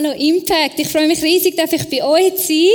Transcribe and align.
Hallo 0.00 0.12
Impact. 0.12 0.78
Ich 0.78 0.86
freue 0.86 1.08
mich 1.08 1.20
riesig, 1.24 1.56
dass 1.56 1.72
ich 1.72 1.90
bei 1.90 2.04
euch 2.04 2.32
sein 2.36 2.68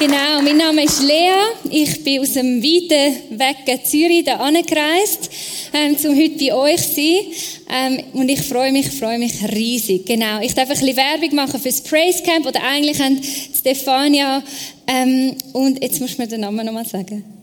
Genau, 0.00 0.42
mein 0.42 0.56
Name 0.56 0.82
ist 0.82 1.00
Lea. 1.00 1.30
Ich 1.70 2.02
bin 2.02 2.20
aus 2.20 2.32
dem 2.32 2.60
weiten 2.60 3.38
Weg 3.38 3.84
Zürich 3.84 4.24
da 4.24 4.38
angereist, 4.38 5.30
ähm, 5.72 5.94
um 6.10 6.18
heute 6.18 6.44
bei 6.44 6.52
euch 6.54 6.82
zu 6.82 6.94
sein. 6.96 7.20
Ähm, 7.70 8.02
und 8.14 8.28
ich 8.28 8.40
freue 8.40 8.72
mich, 8.72 8.88
freue 8.88 9.20
mich 9.20 9.34
riesig. 9.52 10.04
Genau, 10.04 10.40
ich 10.40 10.56
darf 10.56 10.68
ein 10.70 10.76
bisschen 10.76 10.96
Werbung 10.96 11.36
machen 11.36 11.60
für 11.60 11.68
das 11.68 11.82
Praise 11.82 12.24
Camp, 12.24 12.44
oder 12.44 12.60
eigentlich 12.64 13.00
haben 13.00 13.22
Stefania 13.22 14.42
ähm, 14.88 15.36
und 15.52 15.80
jetzt 15.80 16.00
muss 16.00 16.18
mir 16.18 16.26
den 16.26 16.40
Namen 16.40 16.66
nochmal 16.66 16.84
sagen. 16.84 17.37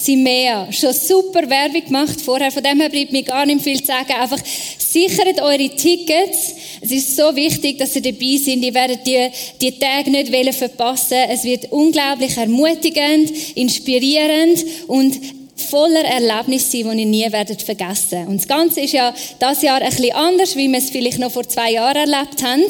Simea. 0.00 0.72
Schon 0.72 0.92
super 0.92 1.50
Werbung 1.50 1.84
gemacht 1.84 2.20
vorher. 2.20 2.52
Von 2.52 2.62
dem 2.62 2.80
her 2.80 2.88
bleibt 2.88 3.10
mir 3.10 3.24
gar 3.24 3.44
nicht 3.44 3.62
viel 3.62 3.80
zu 3.80 3.86
sagen. 3.86 4.12
Einfach 4.12 4.38
sichert 4.78 5.40
eure 5.42 5.68
Tickets. 5.70 6.54
Es 6.80 6.92
ist 6.92 7.16
so 7.16 7.34
wichtig, 7.34 7.78
dass 7.78 7.96
ihr 7.96 8.02
dabei 8.02 8.36
seid. 8.36 8.58
Ihr 8.58 8.74
werdet 8.74 9.04
die, 9.04 9.28
die 9.60 9.78
Tage 9.78 10.10
nicht 10.10 10.54
verpassen. 10.54 11.18
Es 11.28 11.42
wird 11.42 11.72
unglaublich 11.72 12.36
ermutigend, 12.36 13.56
inspirierend 13.56 14.64
und 14.86 15.18
voller 15.56 16.04
Erlebnis 16.04 16.70
sein, 16.70 16.84
die 16.92 17.00
ihr 17.00 17.06
nie 17.06 17.32
werdet 17.32 17.60
vergessen. 17.60 18.28
Und 18.28 18.36
das 18.36 18.46
Ganze 18.46 18.80
ist 18.80 18.92
ja 18.92 19.12
das 19.40 19.62
Jahr 19.62 19.82
ein 19.82 19.90
bisschen 19.90 20.14
anders, 20.14 20.54
wie 20.54 20.68
wir 20.68 20.78
es 20.78 20.90
vielleicht 20.90 21.18
noch 21.18 21.32
vor 21.32 21.46
zwei 21.48 21.72
Jahren 21.72 21.96
erlebt 21.96 22.40
haben. 22.44 22.62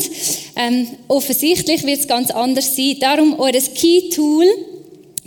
Ähm, 0.56 0.89
offensichtlich 1.09 1.84
wird 1.84 2.01
es 2.01 2.09
ganz 2.09 2.31
anders 2.31 2.75
sein. 2.75 2.97
Darum 2.99 3.39
eures 3.39 3.75
Key 3.75 4.09
Tool 4.09 4.47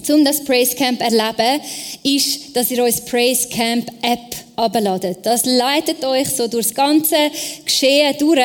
um 0.10 0.26
das 0.26 0.44
Praise 0.44 0.76
Camp 0.76 1.02
erleben, 1.02 1.62
ist, 2.04 2.56
dass 2.56 2.72
ihr 2.72 2.84
euch 2.84 3.06
Praise 3.06 3.48
Camp 3.50 3.90
App 4.02 4.36
abladet. 4.56 5.20
Das 5.24 5.46
leitet 5.46 6.04
euch 6.04 6.30
so 6.30 6.48
durch 6.48 6.68
das 6.68 6.76
ganze 6.76 7.16
Geschehen 7.66 8.16
durch. 8.20 8.40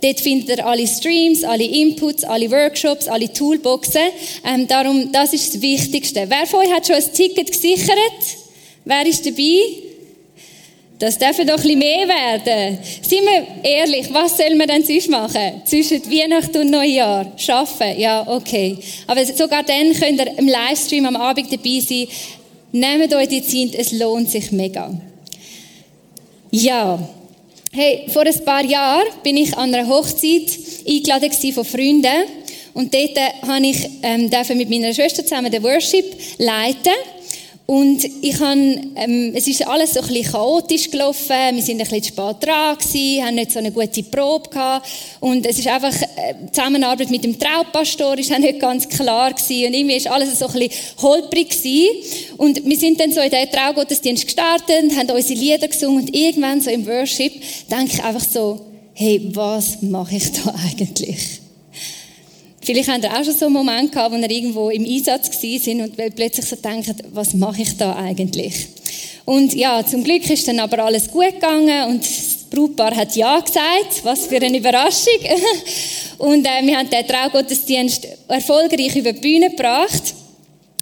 Dort 0.00 0.20
findet 0.20 0.58
ihr 0.58 0.66
alle 0.66 0.86
Streams, 0.86 1.44
alle 1.44 1.64
Inputs, 1.64 2.24
alle 2.24 2.50
Workshops, 2.50 3.08
alle 3.08 3.32
Toolboxen. 3.32 4.02
Ähm, 4.44 4.66
darum, 4.66 5.10
das 5.12 5.32
ist 5.32 5.54
das 5.54 5.62
Wichtigste. 5.62 6.24
Wer 6.28 6.46
von 6.46 6.60
euch 6.60 6.72
hat 6.72 6.86
schon 6.86 6.96
ein 6.96 7.12
Ticket 7.12 7.50
gesichert? 7.50 7.96
Wer 8.84 9.06
ist 9.06 9.24
dabei? 9.24 9.81
Das 11.02 11.18
dürfen 11.18 11.48
doch 11.48 11.56
bisschen 11.56 11.80
mehr 11.80 12.06
werden. 12.06 12.78
Seien 13.02 13.24
wir 13.24 13.68
ehrlich, 13.68 14.06
was 14.14 14.36
soll 14.36 14.54
man 14.54 14.68
denn 14.68 14.84
sonst 14.84 15.10
machen? 15.10 15.60
Zwischen 15.64 16.00
Weihnachten 16.08 16.58
und 16.58 16.70
Neujahr? 16.70 17.32
Schaffen? 17.36 17.98
Ja, 17.98 18.24
okay. 18.28 18.78
Aber 19.08 19.26
sogar 19.26 19.64
dann 19.64 19.92
könnt 19.94 20.20
ihr 20.20 20.38
im 20.38 20.46
Livestream 20.46 21.04
am 21.06 21.16
Abend 21.16 21.52
dabei 21.52 21.80
sein. 21.80 22.06
Nehmt 22.70 23.12
euch 23.12 23.26
die 23.26 23.42
Zeit, 23.42 23.80
es 23.80 23.90
lohnt 23.90 24.30
sich 24.30 24.52
mega. 24.52 24.92
Ja. 26.52 27.00
Hey, 27.72 28.06
vor 28.06 28.22
ein 28.22 28.44
paar 28.44 28.64
Jahren 28.64 29.08
bin 29.24 29.38
ich 29.38 29.58
an 29.58 29.74
einer 29.74 29.88
Hochzeit 29.88 30.56
eingeladen 30.86 31.52
von 31.52 31.64
Freunden. 31.64 32.28
Und 32.74 32.94
dort 32.94 33.18
habe 33.48 33.66
ich 33.66 33.90
ähm, 34.04 34.30
mit 34.56 34.70
meiner 34.70 34.94
Schwester 34.94 35.24
zusammen 35.24 35.50
den 35.50 35.64
Worship 35.64 36.14
leiten. 36.38 36.92
Und 37.66 38.04
ich 38.22 38.40
habe, 38.40 38.58
ähm, 38.96 39.32
es 39.34 39.46
ist 39.46 39.66
alles 39.66 39.94
so 39.94 40.00
ein 40.00 40.08
bisschen 40.08 40.32
chaotisch 40.32 40.90
gelaufen. 40.90 41.36
Wir 41.52 41.62
sind 41.62 41.80
ein 41.80 41.88
bisschen 41.88 42.04
spät 42.04 42.36
dran 42.40 42.76
gewesen, 42.76 43.24
haben 43.24 43.34
nicht 43.36 43.52
so 43.52 43.60
eine 43.60 43.70
gute 43.70 44.02
Probe 44.02 44.50
gehabt. 44.50 44.88
Und 45.20 45.46
es 45.46 45.58
ist 45.58 45.68
einfach, 45.68 45.94
äh, 45.94 46.34
die 46.42 46.50
Zusammenarbeit 46.50 47.10
mit 47.10 47.22
dem 47.22 47.38
Traupastor 47.38 48.18
ist 48.18 48.32
auch 48.32 48.38
nicht 48.38 48.58
ganz 48.58 48.88
klar 48.88 49.32
gewesen. 49.32 49.66
Und 49.66 49.74
irgendwie 49.74 49.96
ist 49.96 50.08
alles 50.08 50.38
so 50.38 50.46
ein 50.48 50.52
bisschen 50.52 50.72
holprig 51.00 51.50
gewesen. 51.50 52.34
Und 52.36 52.64
wir 52.64 52.76
sind 52.76 53.00
dann 53.00 53.12
so 53.12 53.20
in 53.20 53.30
den 53.30 53.50
Traugottesdienst 53.50 54.24
gestartet, 54.24 54.96
haben 54.96 55.10
unsere 55.10 55.38
Lieder 55.38 55.68
gesungen 55.68 56.02
und 56.02 56.14
irgendwann 56.14 56.60
so 56.60 56.70
im 56.70 56.86
Worship 56.86 57.32
denke 57.70 57.94
ich 57.94 58.04
einfach 58.04 58.24
so, 58.28 58.60
hey, 58.94 59.30
was 59.32 59.80
mache 59.82 60.16
ich 60.16 60.32
da 60.32 60.54
eigentlich? 60.70 61.41
Vielleicht 62.62 62.88
habt 62.88 63.04
ihr 63.04 63.10
auch 63.12 63.24
schon 63.24 63.36
so 63.36 63.46
einen 63.46 63.54
Moment 63.54 63.92
gehabt, 63.92 64.14
wo 64.14 64.16
ihr 64.16 64.30
irgendwo 64.30 64.70
im 64.70 64.84
Einsatz 64.84 65.40
sind 65.40 65.80
und 65.80 65.96
plötzlich 65.96 66.46
so 66.46 66.56
denkt, 66.56 66.94
was 67.12 67.34
mache 67.34 67.62
ich 67.62 67.76
da 67.76 67.96
eigentlich? 67.96 68.68
Und 69.24 69.54
ja, 69.54 69.84
zum 69.84 70.04
Glück 70.04 70.28
ist 70.30 70.46
dann 70.48 70.60
aber 70.60 70.84
alles 70.84 71.10
gut 71.10 71.34
gegangen 71.34 71.90
und 71.90 72.04
das 72.04 72.42
Brautpaar 72.50 72.94
hat 72.94 73.16
Ja 73.16 73.40
gesagt. 73.40 74.04
Was 74.04 74.26
für 74.26 74.36
eine 74.36 74.58
Überraschung. 74.58 75.18
Und 76.18 76.46
äh, 76.46 76.64
wir 76.64 76.76
haben 76.76 76.90
den 76.90 77.06
Traugottesdienst 77.06 78.06
erfolgreich 78.28 78.94
über 78.94 79.12
die 79.12 79.20
Bühne 79.20 79.50
gebracht. 79.50 80.14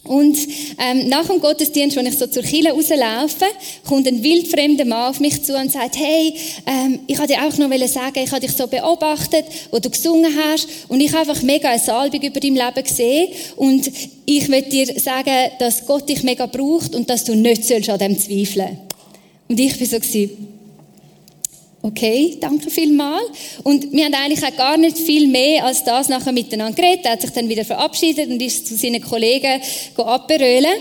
Und 0.05 0.39
ähm, 0.79 1.09
nach 1.09 1.27
dem 1.27 1.41
Gottesdienst, 1.41 1.95
wenn 1.95 2.07
ich 2.07 2.17
so 2.17 2.27
zur 2.27 2.43
Kirche 2.43 2.71
rauslaufe, 2.71 3.45
kommt 3.87 4.09
ein 4.09 4.23
wildfremder 4.23 4.87
Mann 4.87 5.11
auf 5.11 5.21
mich 5.21 5.43
zu 5.43 5.55
und 5.55 5.71
sagt, 5.71 5.99
hey, 5.99 6.35
ähm, 6.67 7.01
ich 7.07 7.19
wollte 7.19 7.35
dir 7.35 7.45
auch 7.45 7.57
noch 7.59 7.89
sagen, 7.89 8.19
ich 8.25 8.31
habe 8.31 8.41
dich 8.41 8.57
so 8.57 8.67
beobachtet, 8.67 9.45
wo 9.71 9.79
du 9.79 9.91
gesungen 9.91 10.33
hast 10.43 10.69
und 10.89 11.01
ich 11.01 11.13
habe 11.13 11.29
einfach 11.31 11.43
mega 11.43 11.69
eine 11.69 11.79
Salbung 11.79 12.23
über 12.23 12.41
dein 12.41 12.55
Leben 12.55 12.83
gesehen 12.83 13.29
und 13.57 13.91
ich 14.25 14.49
möchte 14.49 14.71
dir 14.71 14.87
sagen, 14.99 15.51
dass 15.59 15.87
Gott 15.87 16.09
dich 16.09 16.23
mega 16.23 16.47
braucht 16.47 16.95
und 16.95 17.11
dass 17.11 17.25
du 17.25 17.35
nicht 17.35 17.65
sollst 17.67 17.91
an 17.91 17.99
dem 17.99 18.19
zweifeln. 18.19 18.79
Und 19.49 19.61
ich 19.61 19.77
bin 19.77 19.87
so 19.87 19.99
gewesen, 19.99 20.31
Okay, 21.83 22.37
danke 22.39 22.71
vielmals. 22.71 23.25
Und 23.63 23.91
wir 23.93 24.05
haben 24.05 24.15
eigentlich 24.15 24.45
auch 24.45 24.57
gar 24.57 24.77
nicht 24.77 24.99
viel 24.99 25.27
mehr 25.29 25.65
als 25.65 25.83
das 25.83 26.09
nachher 26.09 26.33
miteinander 26.33 26.75
geredet. 26.75 27.07
Er 27.07 27.13
hat 27.13 27.23
sich 27.23 27.31
dann 27.31 27.49
wieder 27.49 27.65
verabschiedet 27.65 28.29
und 28.29 28.41
ist 28.41 28.67
zu 28.67 28.77
seinen 28.77 29.01
Kollegen 29.01 29.63
abberölen. 29.97 30.75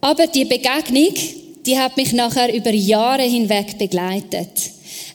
Aber 0.00 0.28
die 0.28 0.44
Begegnung, 0.44 1.14
die 1.66 1.76
hat 1.76 1.96
mich 1.96 2.12
nachher 2.12 2.54
über 2.54 2.70
Jahre 2.70 3.22
hinweg 3.22 3.76
begleitet. 3.76 4.50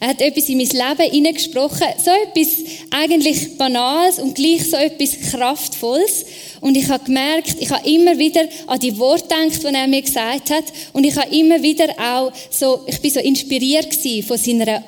Er 0.01 0.09
hat 0.09 0.21
etwas 0.21 0.49
in 0.49 0.57
mein 0.57 0.67
Leben 0.67 1.11
hineingesprochen, 1.11 1.87
so 2.03 2.11
etwas 2.11 2.57
eigentlich 2.91 3.57
Banales 3.57 4.19
und 4.19 4.35
gleich 4.35 4.69
so 4.69 4.75
etwas 4.75 5.31
Kraftvolles. 5.31 6.25
Und 6.59 6.75
ich 6.75 6.89
habe 6.89 7.05
gemerkt, 7.05 7.55
ich 7.59 7.69
habe 7.69 7.87
immer 7.89 8.17
wieder 8.17 8.41
an 8.67 8.79
die 8.79 8.97
Worte 8.97 9.23
gedacht, 9.23 9.63
die 9.63 9.73
er 9.73 9.87
mir 9.87 10.01
gesagt 10.01 10.49
hat. 10.49 10.65
Und 10.91 11.05
ich 11.05 11.15
habe 11.15 11.33
immer 11.33 11.63
wieder 11.63 11.87
auch 11.99 12.33
so, 12.49 12.81
ich 12.87 12.99
bin 12.99 13.11
so 13.11 13.21
inspiriert 13.21 13.95
von 14.25 14.37
seiner 14.37 14.83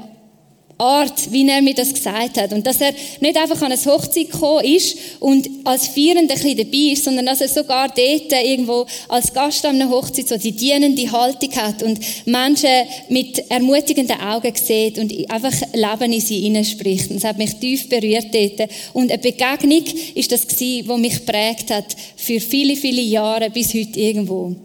Art, 0.77 1.31
wie 1.31 1.47
er 1.47 1.61
mir 1.61 1.73
das 1.73 1.93
gesagt 1.93 2.37
hat. 2.37 2.53
Und 2.53 2.67
dass 2.67 2.79
er 2.79 2.93
nicht 3.19 3.35
einfach 3.35 3.61
an 3.61 3.71
eine 3.71 3.85
Hochzeit 3.85 4.31
gekommen 4.31 4.63
ist 4.63 4.97
und 5.19 5.49
als 5.63 5.87
Vierender 5.87 6.35
ein 6.35 6.39
bisschen 6.39 6.57
dabei 6.57 6.93
ist, 6.93 7.03
sondern 7.03 7.25
dass 7.25 7.41
er 7.41 7.47
sogar 7.47 7.87
dort 7.87 8.31
irgendwo 8.31 8.85
als 9.07 9.33
Gast 9.33 9.65
an 9.65 9.81
einer 9.81 9.89
Hochzeit 9.89 10.27
so 10.27 10.37
die 10.37 10.51
dienende 10.51 11.11
Haltung 11.11 11.55
hat 11.55 11.81
und 11.81 11.99
Menschen 12.25 12.69
mit 13.09 13.39
ermutigenden 13.49 14.19
Augen 14.19 14.53
sieht 14.55 14.99
und 14.99 15.13
einfach 15.29 15.53
Leben 15.73 16.13
in 16.13 16.21
sie 16.21 16.41
hineinspricht. 16.41 17.09
Und 17.09 17.17
das 17.17 17.23
hat 17.23 17.37
mich 17.37 17.55
tief 17.55 17.89
berührt 17.89 18.27
dort. 18.33 18.69
Und 18.93 19.11
eine 19.11 19.21
Begegnung 19.21 19.83
ist 20.13 20.31
das 20.31 20.47
gewesen, 20.47 20.87
die 20.87 21.01
mich 21.01 21.25
prägt 21.25 21.71
hat 21.71 21.95
für 22.15 22.39
viele, 22.39 22.75
viele 22.75 23.01
Jahre 23.01 23.49
bis 23.49 23.73
heute 23.73 23.99
irgendwo. 23.99 24.55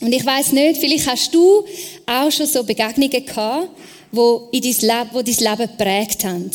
Und 0.00 0.12
ich 0.12 0.24
weiß 0.24 0.52
nicht, 0.52 0.78
vielleicht 0.78 1.08
hast 1.08 1.34
du 1.34 1.64
auch 2.06 2.30
schon 2.30 2.46
so 2.46 2.62
Begegnungen 2.62 3.24
gehabt, 3.24 3.68
wo, 4.12 4.48
in 4.52 4.62
dein 4.62 4.72
Leben, 4.72 5.10
wo 5.12 5.22
dein 5.22 5.34
Leben 5.34 5.70
geprägt 5.70 6.24
haben. 6.24 6.50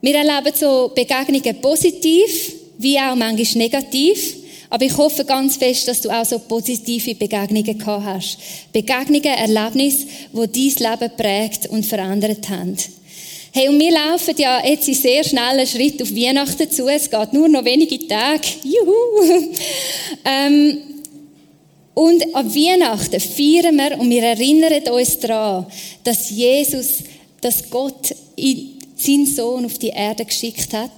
Wir 0.00 0.14
erleben 0.14 0.52
so 0.54 0.92
Begegnungen 0.94 1.60
positiv, 1.60 2.52
wie 2.78 2.98
auch 2.98 3.14
manchmal 3.14 3.64
negativ. 3.64 4.36
Aber 4.68 4.84
ich 4.84 4.96
hoffe 4.96 5.24
ganz 5.24 5.56
fest, 5.56 5.86
dass 5.88 6.00
du 6.00 6.10
auch 6.10 6.24
so 6.24 6.38
positive 6.40 7.14
Begegnungen 7.14 7.78
gehabt 7.78 8.04
hast. 8.04 8.38
Begegnungen, 8.72 9.24
Erlebnisse, 9.24 10.06
wo 10.32 10.44
dein 10.44 10.54
Leben 10.62 11.16
prägt 11.16 11.66
und 11.68 11.86
verändert 11.86 12.48
haben. 12.48 12.76
Hey, 13.52 13.68
und 13.68 13.80
wir 13.80 13.90
laufen 13.90 14.34
ja 14.36 14.62
jetzt 14.66 14.86
in 14.86 14.94
sehr 14.94 15.24
schnellen 15.24 15.66
Schritt 15.66 16.02
auf 16.02 16.10
Weihnachten 16.10 16.70
zu. 16.70 16.88
Es 16.88 17.10
geht 17.10 17.32
nur 17.32 17.48
noch 17.48 17.64
wenige 17.64 18.06
Tage. 18.06 18.48
Juhu! 18.62 19.54
ähm, 20.24 20.78
und 21.96 22.34
an 22.34 22.54
Weihnachten 22.54 23.18
feiern 23.18 23.74
wir 23.74 23.98
und 23.98 24.10
wir 24.10 24.22
erinnern 24.22 24.86
uns 24.92 25.18
daran, 25.18 25.64
dass 26.04 26.28
Jesus, 26.28 26.98
dass 27.40 27.70
Gott 27.70 28.14
seinen 28.36 29.26
Sohn 29.26 29.64
auf 29.64 29.78
die 29.78 29.88
Erde 29.88 30.26
geschickt 30.26 30.74
hat, 30.74 30.90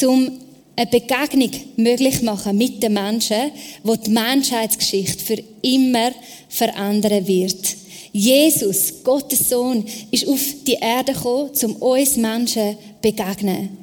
um 0.00 0.30
eine 0.76 0.86
Begegnung 0.86 1.50
möglich 1.74 2.22
machen 2.22 2.56
mit 2.56 2.80
den 2.80 2.92
Menschen, 2.92 3.50
wo 3.82 3.96
die 3.96 4.10
Menschheitsgeschichte 4.10 5.24
für 5.24 5.42
immer 5.62 6.12
verändern 6.48 7.26
wird. 7.26 7.76
Jesus, 8.12 9.02
Gottes 9.02 9.48
Sohn, 9.48 9.84
ist 10.12 10.28
auf 10.28 10.40
die 10.64 10.74
Erde 10.74 11.14
gekommen, 11.14 11.50
um 11.64 11.76
uns 11.76 12.16
Menschen 12.16 12.74
zu 12.74 12.78
begegnen. 13.02 13.76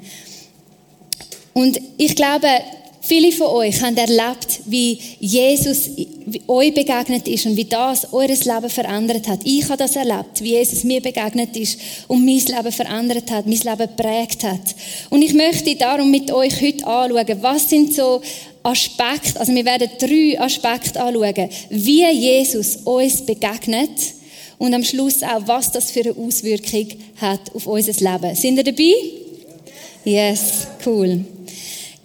Und 1.54 1.81
ich 1.98 2.16
glaube, 2.16 2.48
Viele 3.07 3.31
von 3.31 3.48
euch 3.48 3.84
haben 3.84 3.96
erlebt, 3.98 4.62
wie 4.66 5.00
Jesus 5.19 5.92
euch 6.48 6.74
begegnet 6.74 7.28
ist 7.28 7.46
und 7.46 7.56
wie 7.56 7.66
das 7.66 8.12
eures 8.12 8.46
Leben 8.46 8.68
verändert 8.68 9.28
hat. 9.28 9.42
Ich 9.44 9.66
habe 9.66 9.78
das 9.78 9.96
erlebt, 9.96 10.42
wie 10.42 10.54
Jesus 10.54 10.84
mir 10.84 11.02
begegnet 11.02 11.56
ist 11.56 11.78
und 12.07 12.25
mein 12.25 12.40
Leben 12.40 12.72
verändert 12.72 13.30
hat, 13.30 13.46
mein 13.46 13.60
Leben 13.60 13.96
prägt 13.96 14.44
hat. 14.44 14.75
Und 15.12 15.22
ich 15.22 15.36
möchte 15.36 15.75
darum 15.75 16.10
mit 16.10 16.31
euch 16.31 16.60
heute 16.60 16.88
anschauen, 16.88 17.38
was 17.42 17.69
sind 17.69 17.94
so 17.94 18.22
Aspekte, 18.63 19.40
also 19.40 19.54
wir 19.54 19.66
werden 19.66 19.90
drei 20.00 20.42
Aspekte 20.42 21.00
anschauen, 21.00 21.50
wie 21.69 22.12
Jesus 22.12 22.78
uns 22.86 23.24
begegnet 23.24 23.92
und 24.58 24.74
am 24.74 24.84
Schluss 24.84 25.22
auch, 25.22 25.44
was 25.46 25.72
das 25.72 25.92
für 25.92 26.01
eine 26.01 26.16
Auswirkung 26.18 26.88
hat 27.18 27.54
auf 27.54 27.68
unser 27.68 27.92
Leben. 27.92 28.36
Sind 28.36 28.58
ihr 28.58 28.63
dabei? 28.63 28.94
Yes, 30.04 30.66
cool. 30.84 31.24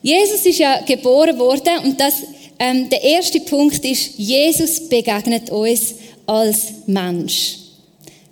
Jesus 0.02 0.46
ist 0.46 0.58
ja 0.58 0.80
geboren 0.80 1.38
worden 1.38 1.78
und 1.84 2.00
das, 2.00 2.14
ähm, 2.58 2.88
der 2.88 3.02
erste 3.02 3.40
Punkt 3.40 3.84
ist, 3.84 4.18
Jesus 4.18 4.88
begegnet 4.88 5.50
uns 5.50 5.94
als 6.26 6.72
Mensch. 6.86 7.56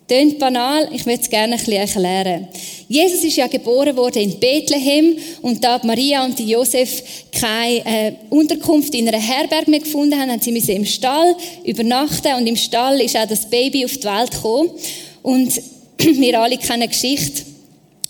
Tönt 0.08 0.38
banal, 0.38 0.88
ich 0.94 1.04
würde 1.04 1.20
es 1.20 1.28
gerne 1.28 1.52
ein 1.52 1.58
bisschen 1.58 1.74
erklären. 1.74 2.48
Jesus 2.88 3.22
ist 3.22 3.36
ja 3.36 3.46
geboren 3.46 3.94
worden 3.94 4.22
in 4.22 4.40
Bethlehem 4.40 5.18
und 5.42 5.62
da 5.62 5.78
Maria 5.84 6.24
und 6.24 6.40
Josef 6.40 7.02
keine 7.30 7.84
äh, 7.84 8.12
Unterkunft 8.30 8.94
in 8.94 9.06
einer 9.06 9.20
Herberge 9.20 9.70
mehr 9.70 9.80
gefunden 9.80 10.18
haben, 10.18 10.30
haben 10.30 10.40
sie 10.40 10.52
müssen 10.52 10.76
im 10.76 10.86
Stall 10.86 11.36
übernachten 11.64 12.32
und 12.38 12.46
im 12.46 12.56
Stall 12.56 13.02
ist 13.02 13.18
auch 13.18 13.28
das 13.28 13.50
Baby 13.50 13.84
auf 13.84 13.98
die 13.98 14.04
Welt 14.04 14.30
gekommen 14.30 14.70
und 15.22 15.60
wir 15.98 16.40
alle 16.40 16.56
kennen 16.56 16.88
Geschichte. 16.88 17.42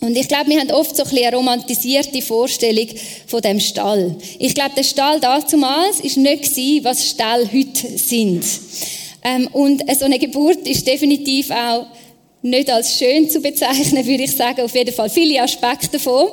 Und 0.00 0.16
ich 0.16 0.28
glaube, 0.28 0.50
wir 0.50 0.60
haben 0.60 0.70
oft 0.70 0.96
so 0.96 1.02
ein 1.02 1.08
bisschen 1.08 1.26
eine 1.26 1.36
romantisierte 1.36 2.22
Vorstellung 2.22 2.88
von 3.26 3.40
dem 3.40 3.58
Stall. 3.58 4.14
Ich 4.38 4.54
glaube, 4.54 4.70
der 4.76 4.84
Stall 4.84 5.18
damals 5.20 6.00
ist 6.00 6.16
nicht 6.16 6.84
was 6.84 7.08
Stall 7.08 7.48
heute 7.52 7.98
sind. 7.98 8.44
Ähm, 9.24 9.48
und 9.52 9.82
so 9.98 10.04
eine 10.04 10.18
Geburt 10.18 10.68
ist 10.68 10.86
definitiv 10.86 11.50
auch 11.50 11.86
nicht 12.40 12.70
als 12.70 12.96
schön 12.96 13.28
zu 13.28 13.40
bezeichnen, 13.40 14.06
würde 14.06 14.22
ich 14.22 14.36
sagen. 14.36 14.60
Auf 14.60 14.74
jeden 14.74 14.94
Fall 14.94 15.10
viele 15.10 15.42
Aspekte 15.42 15.88
davon. 15.98 16.28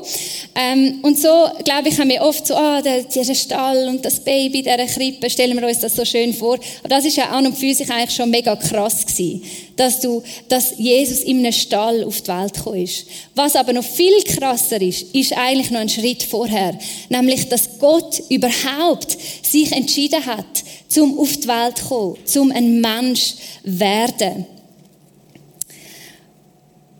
Ähm, 0.53 0.99
und 1.01 1.17
so, 1.17 1.49
glaube 1.63 1.89
ich, 1.89 1.99
haben 1.99 2.09
wir 2.09 2.21
oft 2.21 2.45
so, 2.45 2.53
ah, 2.53 2.81
der, 2.81 3.03
dieser 3.03 3.33
Stall 3.33 3.87
und 3.87 4.05
das 4.05 4.19
Baby, 4.19 4.61
dieser 4.61 4.85
Krippe, 4.85 5.29
stellen 5.29 5.59
wir 5.59 5.67
uns 5.67 5.79
das 5.79 5.95
so 5.95 6.05
schön 6.05 6.33
vor. 6.33 6.59
Aber 6.79 6.89
das 6.89 7.05
ist 7.05 7.17
ja 7.17 7.29
an 7.29 7.47
und 7.47 7.57
für 7.57 7.73
sich 7.73 7.89
eigentlich 7.89 8.15
schon 8.15 8.29
mega 8.29 8.55
krass 8.55 9.05
gewesen, 9.05 9.43
dass 9.75 9.99
du, 9.99 10.21
dass 10.47 10.77
Jesus 10.77 11.21
in 11.21 11.39
einem 11.39 11.51
Stall 11.51 12.03
auf 12.03 12.21
die 12.21 12.27
Welt 12.27 12.53
gekommen 12.53 12.83
ist. 12.83 13.07
Was 13.33 13.55
aber 13.55 13.73
noch 13.73 13.83
viel 13.83 14.21
krasser 14.25 14.79
ist, 14.79 15.15
ist 15.15 15.33
eigentlich 15.33 15.71
noch 15.71 15.79
ein 15.79 15.89
Schritt 15.89 16.21
vorher. 16.21 16.77
Nämlich, 17.09 17.49
dass 17.49 17.79
Gott 17.79 18.21
überhaupt 18.29 19.17
sich 19.41 19.71
entschieden 19.71 20.23
hat, 20.23 20.45
zum 20.87 21.17
auf 21.17 21.35
die 21.37 21.47
Welt 21.47 21.79
zu 21.79 21.85
kommen, 21.85 22.17
zum 22.25 22.51
ein 22.51 22.79
Mensch 22.79 23.33
werden. 23.63 24.45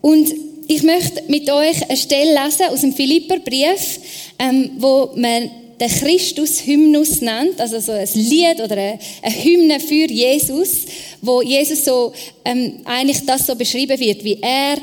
Und 0.00 0.32
ich 0.68 0.82
möchte 0.82 1.22
mit 1.28 1.50
euch 1.50 1.88
eine 1.88 1.96
Stelle 1.96 2.32
lesen 2.44 2.66
aus 2.70 2.80
dem 2.80 2.92
Philipperbrief, 2.92 4.00
ähm, 4.38 4.70
wo 4.78 5.12
man 5.14 5.50
den 5.80 5.88
Christus-Hymnus 5.88 7.20
nennt, 7.20 7.60
also 7.60 7.78
so 7.80 7.92
ein 7.92 8.08
Lied 8.14 8.60
oder 8.62 8.76
eine, 8.76 8.98
Hymne 9.42 9.78
für 9.78 10.10
Jesus, 10.10 10.86
wo 11.20 11.42
Jesus 11.42 11.84
so 11.84 12.12
ähm, 12.44 12.80
eigentlich 12.84 13.24
das 13.26 13.46
so 13.46 13.54
beschrieben 13.54 13.98
wird, 14.00 14.24
wie 14.24 14.38
er 14.40 14.78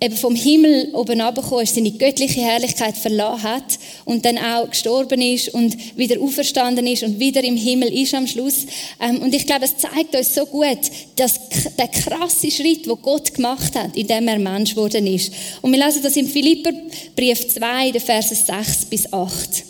eben 0.00 0.16
vom 0.16 0.34
Himmel 0.34 0.90
oben 0.92 1.20
runtergekommen 1.20 1.64
ist, 1.64 1.74
seine 1.74 1.90
göttliche 1.90 2.40
Herrlichkeit 2.40 2.96
verlassen 2.96 3.42
hat 3.42 3.78
und 4.04 4.24
dann 4.24 4.36
auch 4.36 4.68
gestorben 4.68 5.22
ist 5.22 5.48
und 5.48 5.96
wieder 5.96 6.20
auferstanden 6.20 6.86
ist 6.86 7.02
und 7.02 7.18
wieder 7.18 7.42
im 7.42 7.56
Himmel 7.56 7.92
ist 7.92 8.14
am 8.14 8.26
Schluss. 8.26 8.66
Ähm, 9.00 9.22
und 9.22 9.34
ich 9.34 9.46
glaube, 9.46 9.64
es 9.64 9.76
zeigt 9.78 10.14
uns 10.14 10.34
so 10.34 10.44
gut, 10.44 10.78
dass 11.16 11.40
der 11.78 11.88
krasse 11.88 12.50
Schritt, 12.50 12.86
wo 12.86 12.96
Gott 12.96 13.32
gemacht 13.32 13.74
hat, 13.74 13.96
indem 13.96 14.28
er 14.28 14.38
Mensch 14.38 14.74
geworden 14.74 15.06
ist. 15.06 15.32
Und 15.62 15.72
wir 15.72 15.84
lesen 15.84 16.02
das 16.02 16.16
im 16.16 16.26
Philipperbrief 16.26 17.48
2, 17.48 17.92
der 17.92 18.00
Verse 18.00 18.34
6 18.34 18.84
bis 18.86 19.10
8. 19.12 19.64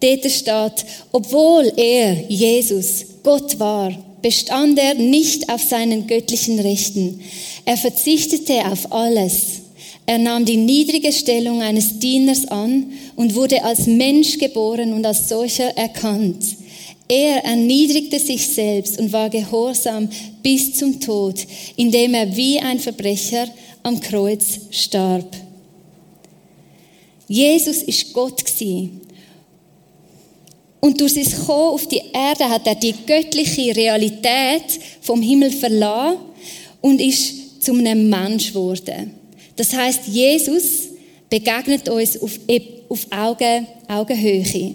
Dort 0.00 0.30
steht, 0.30 0.86
obwohl 1.10 1.72
er, 1.76 2.28
Jesus, 2.28 3.06
Gott 3.22 3.58
war, 3.58 3.90
bestand 4.24 4.78
er 4.78 4.94
nicht 4.94 5.50
auf 5.50 5.62
seinen 5.62 6.06
göttlichen 6.06 6.58
Rechten. 6.58 7.20
Er 7.66 7.76
verzichtete 7.76 8.64
auf 8.64 8.90
alles. 8.90 9.60
Er 10.06 10.16
nahm 10.16 10.46
die 10.46 10.56
niedrige 10.56 11.12
Stellung 11.12 11.60
eines 11.60 11.98
Dieners 11.98 12.48
an 12.48 12.90
und 13.16 13.34
wurde 13.34 13.62
als 13.62 13.86
Mensch 13.86 14.38
geboren 14.38 14.94
und 14.94 15.04
als 15.04 15.28
solcher 15.28 15.76
erkannt. 15.76 16.42
Er 17.06 17.44
erniedrigte 17.44 18.18
sich 18.18 18.48
selbst 18.48 18.98
und 18.98 19.12
war 19.12 19.28
gehorsam 19.28 20.08
bis 20.42 20.72
zum 20.72 20.98
Tod, 21.00 21.46
indem 21.76 22.14
er 22.14 22.34
wie 22.34 22.58
ein 22.58 22.80
Verbrecher 22.80 23.46
am 23.82 24.00
Kreuz 24.00 24.58
starb. 24.70 25.36
Jesus 27.28 27.82
ist 27.82 28.10
Gott 28.14 28.42
gewesen. 28.42 29.03
Und 30.84 31.00
durch 31.00 31.14
sein 31.14 31.46
Kommen 31.46 31.72
auf 31.72 31.88
die 31.88 32.02
Erde 32.12 32.46
hat 32.46 32.66
er 32.66 32.74
die 32.74 32.92
göttliche 33.06 33.74
Realität 33.74 34.78
vom 35.00 35.22
Himmel 35.22 35.50
verlassen 35.50 36.18
und 36.82 37.00
ist 37.00 37.64
zu 37.64 37.72
einem 37.72 38.10
Mensch 38.10 38.48
geworden. 38.48 39.12
Das 39.56 39.72
heißt, 39.72 40.08
Jesus 40.08 40.88
begegnet 41.30 41.88
uns 41.88 42.20
auf, 42.20 42.38
auf 42.90 43.06
Augen, 43.10 43.66
Augenhöhe. 43.88 44.74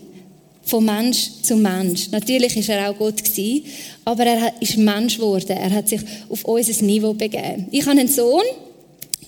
Von 0.64 0.86
Mensch 0.86 1.30
zu 1.44 1.56
Mensch. 1.56 2.10
Natürlich 2.10 2.58
ist 2.58 2.70
er 2.70 2.90
auch 2.90 2.98
Gott 2.98 3.24
gewesen, 3.24 3.66
aber 4.04 4.26
er 4.26 4.54
ist 4.60 4.78
Mensch 4.78 5.18
geworden. 5.18 5.58
Er 5.58 5.70
hat 5.70 5.90
sich 5.90 6.02
auf 6.28 6.44
unser 6.44 6.84
Niveau 6.86 7.14
begeben. 7.14 7.68
Ich 7.70 7.86
habe 7.86 8.00
einen 8.00 8.08
Sohn, 8.08 8.46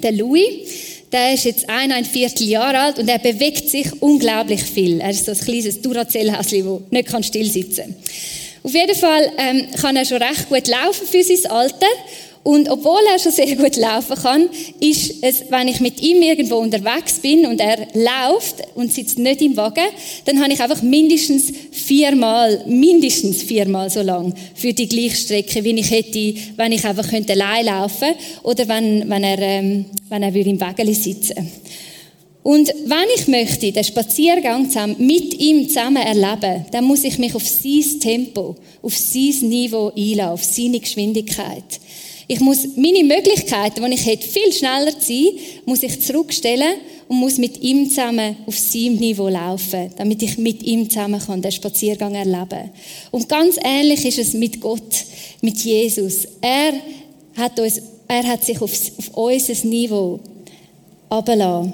der 0.01 0.13
Louis. 0.13 1.00
Der 1.11 1.33
ist 1.33 1.43
jetzt 1.43 1.69
ein, 1.69 1.91
ein 1.91 2.05
Vierteljahr 2.05 2.73
alt 2.73 2.99
und 2.99 3.09
er 3.09 3.19
bewegt 3.19 3.69
sich 3.69 3.87
unglaublich 4.01 4.63
viel. 4.63 5.01
Er 5.01 5.09
ist 5.09 5.25
so 5.25 5.31
ein 5.31 5.37
kleines 5.37 5.81
Duracell-Häschen, 5.81 6.65
das 6.65 6.91
nicht 6.91 7.25
still 7.25 7.49
sitzen 7.49 7.83
kann. 7.83 7.95
Auf 8.63 8.73
jeden 8.73 8.95
Fall 8.95 9.31
ähm, 9.37 9.67
kann 9.79 9.95
er 9.95 10.05
schon 10.05 10.21
recht 10.21 10.47
gut 10.47 10.67
laufen 10.67 11.07
für 11.07 11.23
sein 11.23 11.51
Alter 11.51 11.87
und 12.43 12.69
obwohl 12.69 12.99
er 13.11 13.19
schon 13.19 13.31
sehr 13.31 13.55
gut 13.55 13.75
laufen 13.75 14.15
kann, 14.15 14.49
ist 14.79 15.15
es, 15.21 15.43
wenn 15.49 15.67
ich 15.67 15.79
mit 15.79 16.01
ihm 16.01 16.21
irgendwo 16.23 16.55
unterwegs 16.55 17.19
bin 17.19 17.45
und 17.45 17.59
er 17.59 17.87
läuft 17.93 18.55
und 18.73 18.91
sitzt 18.91 19.19
nicht 19.19 19.41
im 19.41 19.55
Wagen, 19.55 19.85
dann 20.25 20.41
habe 20.41 20.51
ich 20.51 20.59
einfach 20.59 20.81
mindestens 20.81 21.53
viermal, 21.71 22.63
mindestens 22.67 23.43
viermal 23.43 23.91
so 23.91 24.01
lang 24.01 24.33
für 24.55 24.73
die 24.73 24.87
gleiche 24.87 25.17
Strecke, 25.17 25.63
wie 25.63 25.79
ich 25.79 25.91
hätte, 25.91 26.33
wenn 26.55 26.71
ich 26.71 26.83
einfach 26.83 27.07
könnte 27.07 27.33
allein 27.33 27.65
laufen 27.65 28.09
oder 28.41 28.67
wenn, 28.67 29.07
wenn 29.07 29.23
er, 29.23 29.39
ähm, 29.39 29.85
wenn 30.09 30.23
er 30.23 30.35
im 30.35 30.59
Wagen 30.59 30.93
sitzen 30.93 31.47
und 32.43 32.73
wenn 32.85 33.07
ich 33.15 33.27
möchte 33.27 33.71
den 33.71 33.83
Spaziergang 33.83 34.65
zusammen, 34.65 34.95
mit 34.97 35.33
ihm 35.39 35.67
zusammen 35.67 36.01
erleben, 36.01 36.65
dann 36.71 36.85
muss 36.85 37.03
ich 37.03 37.19
mich 37.19 37.35
auf 37.35 37.47
sein 37.47 37.99
Tempo, 37.99 38.55
auf 38.81 38.97
sein 38.97 39.49
Niveau 39.49 39.91
einladen, 39.95 40.31
auf 40.31 40.43
seine 40.43 40.79
Geschwindigkeit. 40.79 41.79
Ich 42.31 42.39
muss 42.39 42.65
meine 42.77 43.03
Möglichkeiten, 43.03 43.83
die 43.83 43.93
ich 43.93 44.05
hätte, 44.05 44.25
viel 44.25 44.53
schneller 44.53 44.93
sein, 44.97 45.31
muss 45.65 45.83
ich 45.83 45.99
zurückstellen 45.99 46.75
und 47.09 47.17
muss 47.17 47.37
mit 47.37 47.61
ihm 47.61 47.89
zusammen 47.89 48.37
auf 48.45 48.57
seinem 48.57 48.95
Niveau 48.95 49.27
laufen, 49.27 49.91
damit 49.97 50.23
ich 50.23 50.37
mit 50.37 50.63
ihm 50.63 50.89
zusammen 50.89 51.19
kann, 51.19 51.41
den 51.41 51.51
Spaziergang 51.51 52.15
erleben 52.15 52.71
Und 53.11 53.27
ganz 53.27 53.57
ähnlich 53.61 54.05
ist 54.05 54.17
es 54.17 54.33
mit 54.33 54.61
Gott, 54.61 55.03
mit 55.41 55.57
Jesus. 55.57 56.25
Er 56.39 56.71
hat, 57.35 57.59
uns, 57.59 57.81
er 58.07 58.25
hat 58.25 58.45
sich 58.45 58.61
auf, 58.61 58.71
auf 58.97 59.09
unser 59.13 59.67
Niveau 59.67 60.21
abgelassen 61.09 61.73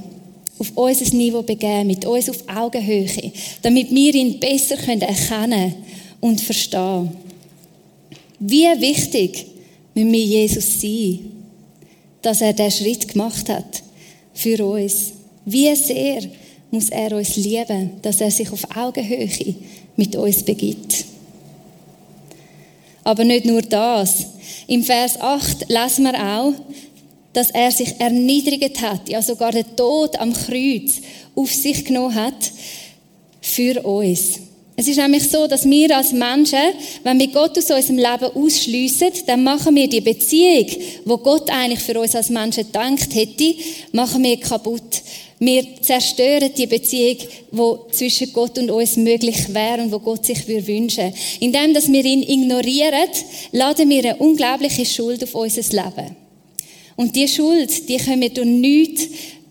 auf 0.58 0.72
unser 0.74 1.16
Niveau 1.16 1.44
begeben, 1.44 1.86
mit 1.86 2.04
uns 2.04 2.32
auf 2.32 2.44
Augenhöhe, 2.48 3.32
damit 3.62 3.94
wir 3.94 4.16
ihn 4.16 4.40
besser 4.40 4.76
erkennen 4.76 5.16
können 5.30 5.76
und 6.20 6.42
verstehen. 6.42 7.12
Wie 8.40 8.66
wichtig 8.80 9.46
müssen 9.98 10.14
wir 10.14 10.24
Jesus 10.24 10.80
sein, 10.80 11.20
dass 12.22 12.42
er 12.42 12.54
den 12.54 12.70
Schritt 12.70 13.08
gemacht 13.08 13.50
hat 13.50 13.82
für 14.34 14.64
uns. 14.64 15.14
Wie 15.46 15.74
sehr 15.76 16.22
muss 16.70 16.90
er 16.90 17.16
uns 17.16 17.36
lieben, 17.36 17.92
dass 18.02 18.22
er 18.22 18.30
sich 18.30 18.52
auf 18.52 18.76
Augenhöhe 18.76 19.56
mit 19.96 20.16
uns 20.16 20.44
begibt. 20.44 21.06
Aber 23.04 23.24
nicht 23.24 23.46
nur 23.46 23.62
das. 23.62 24.26
Im 24.68 24.84
Vers 24.84 25.20
8 25.20 25.70
lesen 25.70 26.04
wir 26.04 26.38
auch, 26.38 26.54
dass 27.34 27.52
er 27.52 27.72
sich 27.72 28.00
erniedrigt 28.00 28.82
hat, 28.82 29.10
ja 29.10 29.22
sogar 29.22 29.52
den 29.52 29.76
Tod 29.76 30.20
am 30.20 30.34
Kreuz 30.34 31.02
auf 31.36 31.54
sich 31.54 31.86
genommen 31.86 32.16
hat 32.16 32.52
für 33.42 33.82
uns. 33.84 34.42
Es 34.80 34.88
ist 34.88 34.98
nämlich 34.98 35.28
so, 35.28 35.48
dass 35.48 35.68
wir 35.68 35.98
als 35.98 36.12
Menschen, 36.12 36.60
wenn 37.02 37.20
wir 37.20 37.30
Gott 37.30 37.58
aus 37.58 37.72
unserem 37.72 37.98
Leben 37.98 38.32
ausschliessen, 38.36 39.08
dann 39.26 39.44
machen 39.44 39.76
wir 39.76 39.90
die 39.90 40.02
Beziehung, 40.02 40.68
wo 41.04 41.18
Gott 41.18 41.50
eigentlich 41.50 41.80
für 41.80 42.00
uns 42.00 42.14
als 42.14 42.30
Menschen 42.30 42.68
gedacht 42.68 43.16
hätte, 43.16 43.56
machen 43.92 44.24
wir 44.24 44.40
kaputt. 44.40 45.02
Wir 45.40 45.66
zerstören 45.82 46.52
die 46.56 46.68
Beziehung, 46.68 47.18
wo 47.50 47.88
zwischen 47.92 48.32
Gott 48.34 48.60
und 48.60 48.70
uns 48.70 48.98
möglich 48.98 49.52
wäre 49.52 49.82
und 49.82 49.92
wo 49.92 49.98
Gott 49.98 50.28
sich 50.28 50.48
wünschen 50.48 51.06
würde. 51.06 51.14
Indem, 51.40 51.74
dass 51.74 51.92
wir 51.92 52.06
ihn 52.06 52.22
ignorieren, 52.22 53.10
laden 53.54 53.90
wir 53.90 54.06
eine 54.06 54.18
unglaubliche 54.18 54.86
Schuld 54.86 55.24
auf 55.24 55.34
unser 55.34 55.62
Leben. 55.62 56.16
Und 56.96 57.16
die 57.16 57.28
Schuld, 57.28 57.90
die 57.90 57.98
können 57.98 58.22
wir 58.22 58.30
durch 58.30 58.46
nichts, 58.46 59.08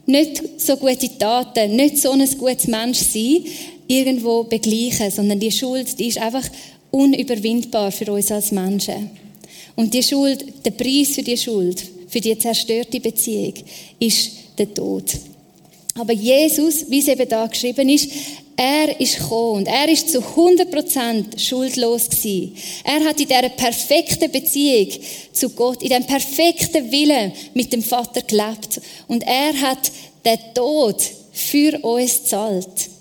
nicht 0.06 0.40
so 0.59 0.76
gute 0.76 1.18
Taten, 1.18 1.75
nicht 1.75 1.99
so 1.99 2.12
ein 2.12 2.25
gutes 2.38 2.68
Mensch 2.68 2.99
sein, 2.99 3.45
irgendwo 3.88 4.45
begleichen, 4.45 5.11
sondern 5.11 5.40
die 5.40 5.52
Schuld, 5.52 5.99
die 5.99 6.09
ist 6.09 6.19
einfach 6.19 6.45
unüberwindbar 6.90 7.93
für 7.93 8.12
uns 8.12 8.31
als 8.31 8.52
Menschen. 8.52 9.11
Und 9.75 9.93
die 9.93 10.02
Schuld, 10.02 10.45
der 10.64 10.71
Preis 10.71 11.11
für 11.11 11.23
die 11.23 11.37
Schuld, 11.37 11.83
für 12.09 12.21
die 12.21 12.38
zerstörte 12.38 13.00
Beziehung, 13.00 13.55
ist 13.99 14.31
der 14.59 14.73
Tod. 14.73 15.05
Aber 15.99 16.12
Jesus, 16.12 16.88
wie 16.88 16.99
es 16.99 17.09
eben 17.09 17.28
da 17.28 17.47
geschrieben 17.47 17.88
ist, 17.88 18.11
er 18.57 18.99
ist 18.99 19.19
gekommen 19.19 19.59
und 19.59 19.69
er 19.69 19.88
ist 19.88 20.11
zu 20.11 20.19
100% 20.21 21.38
schuldlos 21.38 22.09
gewesen. 22.09 22.57
Er 22.85 23.05
hat 23.05 23.21
in 23.21 23.28
dieser 23.28 23.50
perfekten 23.50 24.31
Beziehung 24.31 24.88
zu 25.33 25.50
Gott, 25.50 25.83
in 25.83 25.88
diesem 25.88 26.07
perfekten 26.07 26.90
Willen 26.90 27.33
mit 27.52 27.73
dem 27.73 27.83
Vater 27.83 28.23
gelebt. 28.23 28.81
Und 29.09 29.23
er 29.25 29.52
hat 29.61 29.90
den 30.25 30.38
Tod 30.55 31.02
für 31.33 31.78
uns 31.85 32.25
zahlt. 32.25 32.95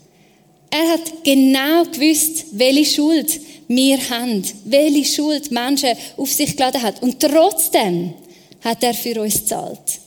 Er 0.77 0.91
hat 0.91 1.23
genau 1.23 1.85
gewusst, 1.85 2.47
welche 2.51 2.83
Schuld 2.83 3.39
wir 3.69 3.97
haben, 4.09 4.43
welche 4.65 5.05
Schuld 5.05 5.49
Menschen 5.49 5.91
auf 6.17 6.29
sich 6.29 6.51
geladen 6.57 6.81
hat. 6.81 7.01
Und 7.01 7.17
trotzdem 7.21 8.13
hat 8.61 8.83
er 8.83 8.93
für 8.93 9.21
uns 9.21 9.45
zahlt. 9.45 10.01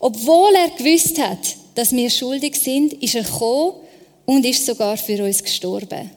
Obwohl 0.00 0.52
er 0.56 0.70
gewusst 0.70 1.20
hat, 1.20 1.56
dass 1.76 1.92
wir 1.92 2.10
schuldig 2.10 2.56
sind, 2.56 2.94
ist 2.94 3.14
er 3.14 3.22
gekommen 3.22 3.74
und 4.26 4.44
ist 4.44 4.66
sogar 4.66 4.96
für 4.96 5.22
uns 5.22 5.40
gestorben. 5.40 6.10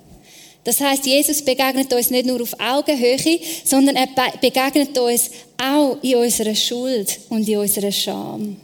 Das 0.63 0.79
heißt, 0.79 1.05
Jesus 1.05 1.43
begegnet 1.43 1.93
uns 1.93 2.09
nicht 2.09 2.25
nur 2.25 2.41
auf 2.41 2.59
Augenhöhe, 2.59 3.39
sondern 3.63 3.97
er 3.97 4.07
begegnet 4.41 4.97
uns 4.97 5.29
auch 5.61 5.97
in 6.01 6.15
unserer 6.15 6.55
Schuld 6.55 7.19
und 7.29 7.47
in 7.47 7.57
unserer 7.57 7.91
Scham. 7.91 8.57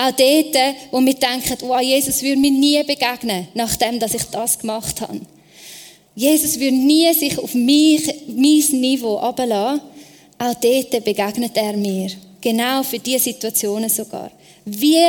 Auch 0.00 0.12
dort, 0.12 0.76
wo 0.92 1.00
wir 1.00 1.14
denken, 1.14 1.56
wow, 1.62 1.80
Jesus 1.80 2.22
würde 2.22 2.40
mir 2.40 2.52
nie 2.52 2.80
begegnen, 2.84 3.48
nachdem, 3.54 3.98
dass 3.98 4.14
ich 4.14 4.22
das 4.30 4.56
gemacht 4.56 5.00
habe. 5.00 5.22
Jesus 6.14 6.60
würde 6.60 6.76
nie 6.76 7.12
sich 7.14 7.36
auf 7.36 7.52
mich, 7.52 8.06
mein 8.28 8.80
Niveau 8.80 9.18
ablassen. 9.18 9.80
Auch 10.38 10.54
dort 10.54 11.04
begegnet 11.04 11.56
er 11.56 11.76
mir. 11.76 12.10
Genau 12.40 12.84
für 12.84 13.00
diese 13.00 13.24
Situationen 13.24 13.90
sogar. 13.90 14.30
Wie 14.64 15.02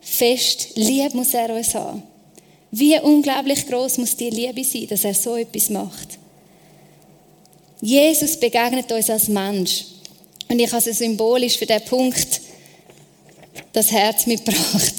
fest 0.00 0.68
Liebe 0.76 1.16
muss 1.16 1.34
er 1.34 1.52
uns 1.52 1.74
haben. 1.74 2.04
Wie 2.70 3.00
unglaublich 3.00 3.66
groß 3.66 3.98
muss 3.98 4.14
die 4.14 4.30
Liebe 4.30 4.62
sein, 4.62 4.86
dass 4.88 5.02
er 5.02 5.14
so 5.14 5.34
etwas 5.34 5.70
macht. 5.70 6.18
Jesus 7.80 8.38
begegnet 8.38 8.92
uns 8.92 9.10
als 9.10 9.26
Mensch. 9.26 9.86
Und 10.48 10.60
ich 10.60 10.70
habe 10.70 10.88
es 10.88 10.98
symbolisch 10.98 11.58
für 11.58 11.66
den 11.66 11.84
Punkt 11.84 12.40
das 13.72 13.90
Herz 13.92 14.26
mitgebracht. 14.26 14.94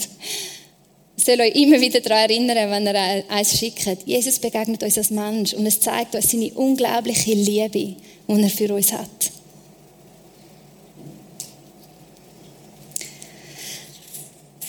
Ich 1.17 1.25
soll 1.25 1.41
euch 1.41 1.55
immer 1.55 1.79
wieder 1.79 1.99
daran 2.01 2.29
erinnern, 2.29 2.71
wenn 2.71 2.87
er 2.87 3.23
eins 3.29 3.57
schickt. 3.57 3.85
Jesus 4.05 4.39
begegnet 4.39 4.81
uns 4.83 4.97
als 4.97 5.11
Mensch 5.11 5.53
und 5.53 5.65
es 5.65 5.79
zeigt 5.79 6.15
uns 6.15 6.31
seine 6.31 6.51
unglaubliche 6.53 7.33
Liebe, 7.33 7.69
die 7.69 7.95
er 8.27 8.49
für 8.49 8.73
uns 8.73 8.91
hat. 8.91 9.31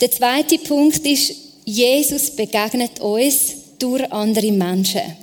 Der 0.00 0.10
zweite 0.10 0.58
Punkt 0.58 1.06
ist, 1.06 1.32
Jesus 1.64 2.32
begegnet 2.32 2.98
uns 2.98 3.54
durch 3.78 4.10
andere 4.12 4.50
Menschen. 4.50 5.16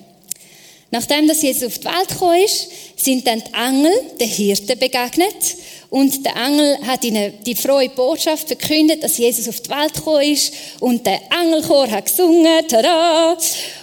Nachdem 0.92 1.28
das 1.28 1.42
Jesus 1.42 1.64
auf 1.64 1.80
die 1.80 1.86
Welt 1.86 2.08
gekommen 2.08 2.44
ist, 2.44 2.70
sind 2.96 3.28
dann 3.28 3.44
die 3.44 3.54
Engel 3.54 3.94
den 4.20 4.28
Hirten 4.28 4.80
begegnet 4.80 5.56
und 5.90 6.24
der 6.24 6.36
Engel 6.36 6.78
hat 6.86 7.04
ihnen 7.04 7.34
die 7.46 7.56
frohe 7.56 7.90
Botschaft 7.90 8.48
verkündet, 8.48 9.04
dass 9.04 9.18
Jesus 9.18 9.48
auf 9.48 9.60
die 9.62 9.70
Welt 9.72 9.94
gekommen 9.96 10.22
ist 10.22 10.54
und 10.80 11.06
der 11.06 11.20
Engelchor 11.32 11.90
hat 11.90 12.06
gesungen, 12.06 12.68
tada! 12.68 13.36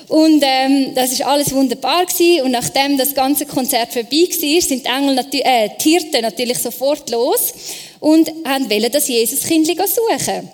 Und 0.09 0.41
ähm, 0.47 0.95
das 0.95 1.11
ist 1.11 1.23
alles 1.23 1.53
wunderbar 1.53 2.07
gewesen. 2.07 2.45
Und 2.45 2.53
nachdem 2.53 2.97
das 2.97 3.13
ganze 3.13 3.45
Konzert 3.45 3.93
vorbei 3.93 4.29
war, 4.29 4.61
sind 4.61 4.85
die, 4.85 4.89
Engel 4.89 5.19
äh, 5.19 5.71
die 5.83 5.91
Hirten 5.91 6.23
natürlich 6.23 6.59
sofort 6.59 7.11
los 7.11 7.53
und 7.99 8.31
haben 8.45 8.71
wollen 8.71 8.93
das 8.93 9.09
Jesus-Kind 9.09 9.67
suchen. 9.67 10.49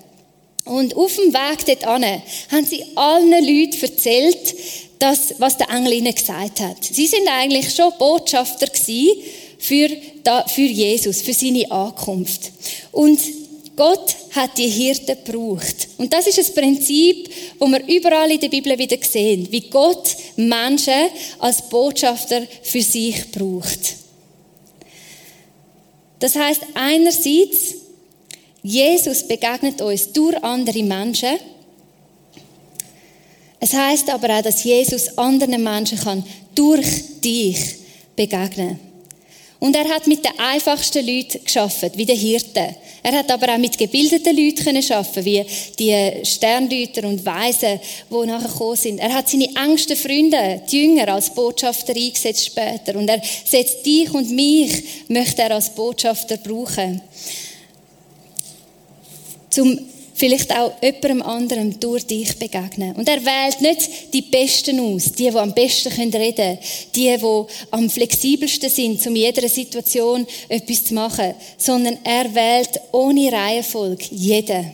Und 0.64 0.96
auf 0.96 1.14
dem 1.16 1.34
Weg 1.34 1.66
dorthin 1.66 2.22
haben 2.50 2.64
sie 2.64 2.84
allen 2.94 3.30
Leuten 3.30 3.82
erzählt, 3.82 4.54
das, 4.98 5.34
was 5.38 5.58
der 5.58 5.68
Engel 5.68 5.94
ihnen 5.94 6.14
gesagt 6.14 6.60
hat. 6.60 6.76
Sie 6.80 7.06
sind 7.06 7.28
eigentlich 7.28 7.74
schon 7.74 7.92
Botschafter 7.98 8.68
für, 9.62 9.88
für 10.48 10.60
Jesus, 10.60 11.22
für 11.22 11.32
seine 11.32 11.70
Ankunft. 11.70 12.50
Und 12.90 13.20
Gott 13.76 14.16
hat 14.32 14.58
die 14.58 14.68
Hirten 14.68 15.16
gebraucht. 15.24 15.88
Und 15.98 16.12
das 16.12 16.26
ist 16.26 16.38
ein 16.40 16.54
Prinzip, 16.54 17.30
wo 17.60 17.68
wir 17.68 17.86
überall 17.86 18.30
in 18.32 18.40
der 18.40 18.48
Bibel 18.48 18.76
wieder 18.76 18.98
sehen, 19.00 19.46
wie 19.50 19.70
Gott 19.70 20.16
Menschen 20.34 21.10
als 21.38 21.62
Botschafter 21.68 22.42
für 22.62 22.82
sich 22.82 23.30
braucht. 23.30 23.96
Das 26.18 26.34
heißt 26.34 26.62
einerseits 26.74 27.76
Jesus 28.64 29.26
begegnet 29.26 29.80
uns 29.80 30.12
durch 30.12 30.42
andere 30.42 30.82
Menschen. 30.82 31.38
Es 33.60 33.72
heißt 33.72 34.10
aber 34.10 34.38
auch, 34.38 34.42
dass 34.42 34.64
Jesus 34.64 35.16
anderen 35.18 35.62
Menschen 35.62 35.98
kann 35.98 36.24
durch 36.54 37.20
dich 37.20 37.76
begegnen. 38.16 38.91
Und 39.62 39.76
er 39.76 39.88
hat 39.88 40.08
mit 40.08 40.24
den 40.24 40.36
einfachsten 40.40 41.06
Leuten 41.06 41.44
geschaffen, 41.44 41.92
wie 41.94 42.04
der 42.04 42.16
Hirte. 42.16 42.74
Er 43.00 43.12
hat 43.12 43.30
aber 43.30 43.54
auch 43.54 43.58
mit 43.58 43.78
gebildeten 43.78 44.36
Leuten 44.36 44.82
schaffen, 44.82 45.24
wie 45.24 45.46
die 45.78 46.24
Sterndeuter 46.24 47.06
und 47.06 47.24
Weisen, 47.24 47.78
die 48.10 48.26
nachher 48.26 48.48
gekommen 48.48 48.74
sind. 48.74 48.98
Er 48.98 49.14
hat 49.14 49.28
seine 49.28 49.48
engsten 49.54 49.96
Freunde, 49.96 50.62
die 50.68 50.82
Jünger, 50.82 51.14
als 51.14 51.32
Botschafter 51.32 51.94
eingesetzt 51.94 52.46
später. 52.46 52.98
Und 52.98 53.06
er 53.06 53.22
setzt 53.44 53.86
dich 53.86 54.12
und 54.12 54.32
mich, 54.32 54.82
möchte 55.06 55.42
er 55.42 55.52
als 55.52 55.72
Botschafter 55.72 56.38
brauchen 56.38 57.00
zum 59.48 59.78
vielleicht 60.22 60.54
auch 60.54 60.72
jemandem 60.80 61.20
anderem 61.22 61.80
durch 61.80 62.06
dich 62.06 62.38
begegnen. 62.38 62.94
Und 62.94 63.08
er 63.08 63.24
wählt 63.24 63.60
nicht 63.60 64.12
die 64.14 64.22
Besten 64.22 64.78
aus, 64.78 65.10
die, 65.10 65.28
die 65.28 65.36
am 65.36 65.52
besten 65.52 65.92
reden 65.92 66.36
können, 66.36 66.58
die, 66.94 67.16
die 67.16 67.44
am 67.72 67.90
flexibelsten 67.90 68.70
sind, 68.70 69.04
um 69.04 69.16
in 69.16 69.22
jeder 69.22 69.48
Situation 69.48 70.24
etwas 70.48 70.84
zu 70.84 70.94
machen, 70.94 71.34
sondern 71.58 71.98
er 72.04 72.32
wählt 72.32 72.80
ohne 72.92 73.32
Reihenfolge 73.32 74.04
jeden. 74.12 74.70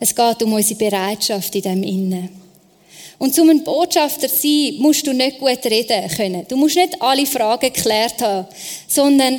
Es 0.00 0.14
geht 0.14 0.42
um 0.42 0.54
unsere 0.54 0.78
Bereitschaft 0.78 1.54
in 1.54 1.62
dem 1.62 1.82
Innen. 1.82 2.30
Und 3.18 3.34
zum 3.34 3.50
ein 3.50 3.62
Botschafter 3.62 4.28
zu 4.28 4.36
sein, 4.38 4.76
musst 4.78 5.06
du 5.06 5.12
nicht 5.12 5.38
gut 5.38 5.64
reden 5.66 6.08
können. 6.16 6.46
Du 6.48 6.56
musst 6.56 6.76
nicht 6.76 7.00
alle 7.02 7.26
Fragen 7.26 7.70
geklärt 7.72 8.22
haben, 8.22 8.48
sondern 8.88 9.38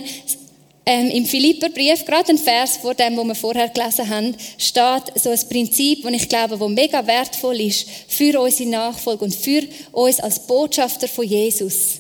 ähm, 0.90 1.10
Im 1.10 1.26
Philipperbrief, 1.26 2.06
gerade 2.06 2.30
ein 2.32 2.38
Vers 2.38 2.78
vor 2.78 2.94
dem, 2.94 3.18
wo 3.18 3.26
wir 3.26 3.36
vorher 3.36 3.68
gelesen 3.68 4.08
haben, 4.08 4.34
steht 4.58 5.22
so 5.22 5.30
ein 5.30 5.50
Prinzip, 5.50 6.04
das 6.04 6.14
ich 6.14 6.30
glaube, 6.30 6.58
wo 6.58 6.70
mega 6.70 7.06
wertvoll 7.06 7.60
ist 7.60 7.86
für 8.08 8.40
unsere 8.40 8.70
Nachfolge 8.70 9.26
und 9.26 9.36
für 9.36 9.64
uns 9.92 10.22
als 10.22 10.40
Botschafter 10.48 11.10
von 11.10 11.26
Jesus. 11.26 12.00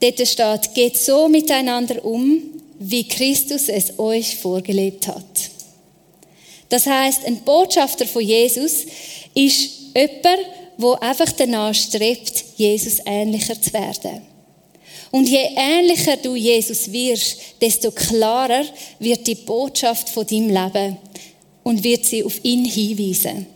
Dort 0.00 0.28
steht, 0.28 0.74
geht 0.74 0.96
so 0.96 1.26
miteinander 1.26 2.04
um, 2.04 2.40
wie 2.78 3.08
Christus 3.08 3.68
es 3.68 3.98
euch 3.98 4.36
vorgelebt 4.36 5.08
hat. 5.08 5.50
Das 6.68 6.86
heißt, 6.86 7.26
ein 7.26 7.40
Botschafter 7.42 8.06
von 8.06 8.22
Jesus 8.22 8.84
ist 9.34 9.70
jemand, 9.92 10.24
der 10.78 11.02
einfach 11.02 11.32
danach 11.32 11.74
strebt, 11.74 12.44
Jesus 12.56 13.00
ähnlicher 13.04 13.60
zu 13.60 13.72
werden. 13.72 14.31
Und 15.12 15.28
je 15.28 15.46
ähnlicher 15.54 16.16
du 16.16 16.34
Jesus 16.34 16.90
wirst, 16.90 17.36
desto 17.60 17.90
klarer 17.90 18.64
wird 18.98 19.26
die 19.26 19.34
Botschaft 19.34 20.08
von 20.08 20.26
deinem 20.26 20.48
Leben 20.48 20.96
und 21.62 21.84
wird 21.84 22.06
sie 22.06 22.24
auf 22.24 22.42
ihn 22.42 22.64
hinweisen. 22.64 23.46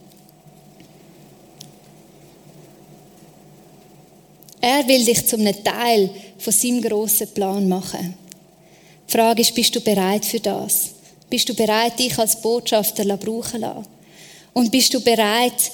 Er 4.61 4.87
will 4.87 5.03
dich 5.03 5.27
zum 5.27 5.45
Teil 5.65 6.11
von 6.39 6.53
seinem 6.53 6.83
grossen 6.83 7.29
Plan 7.29 7.67
machen. 7.67 8.15
Die 9.09 9.13
Frage 9.13 9.41
ist, 9.41 9.55
bist 9.55 9.75
du 9.75 9.81
bereit 9.81 10.27
für 10.27 10.41
das? 10.41 10.91
Bist 11.31 11.49
du 11.49 11.55
bereit, 11.55 11.99
dich 11.99 12.19
als 12.19 12.41
Botschafter 12.41 13.03
zu 13.03 13.17
brauchen 13.17 13.63
lassen? 13.63 13.87
Und 14.53 14.71
bist 14.71 14.93
du 14.93 15.01
bereit, 15.01 15.71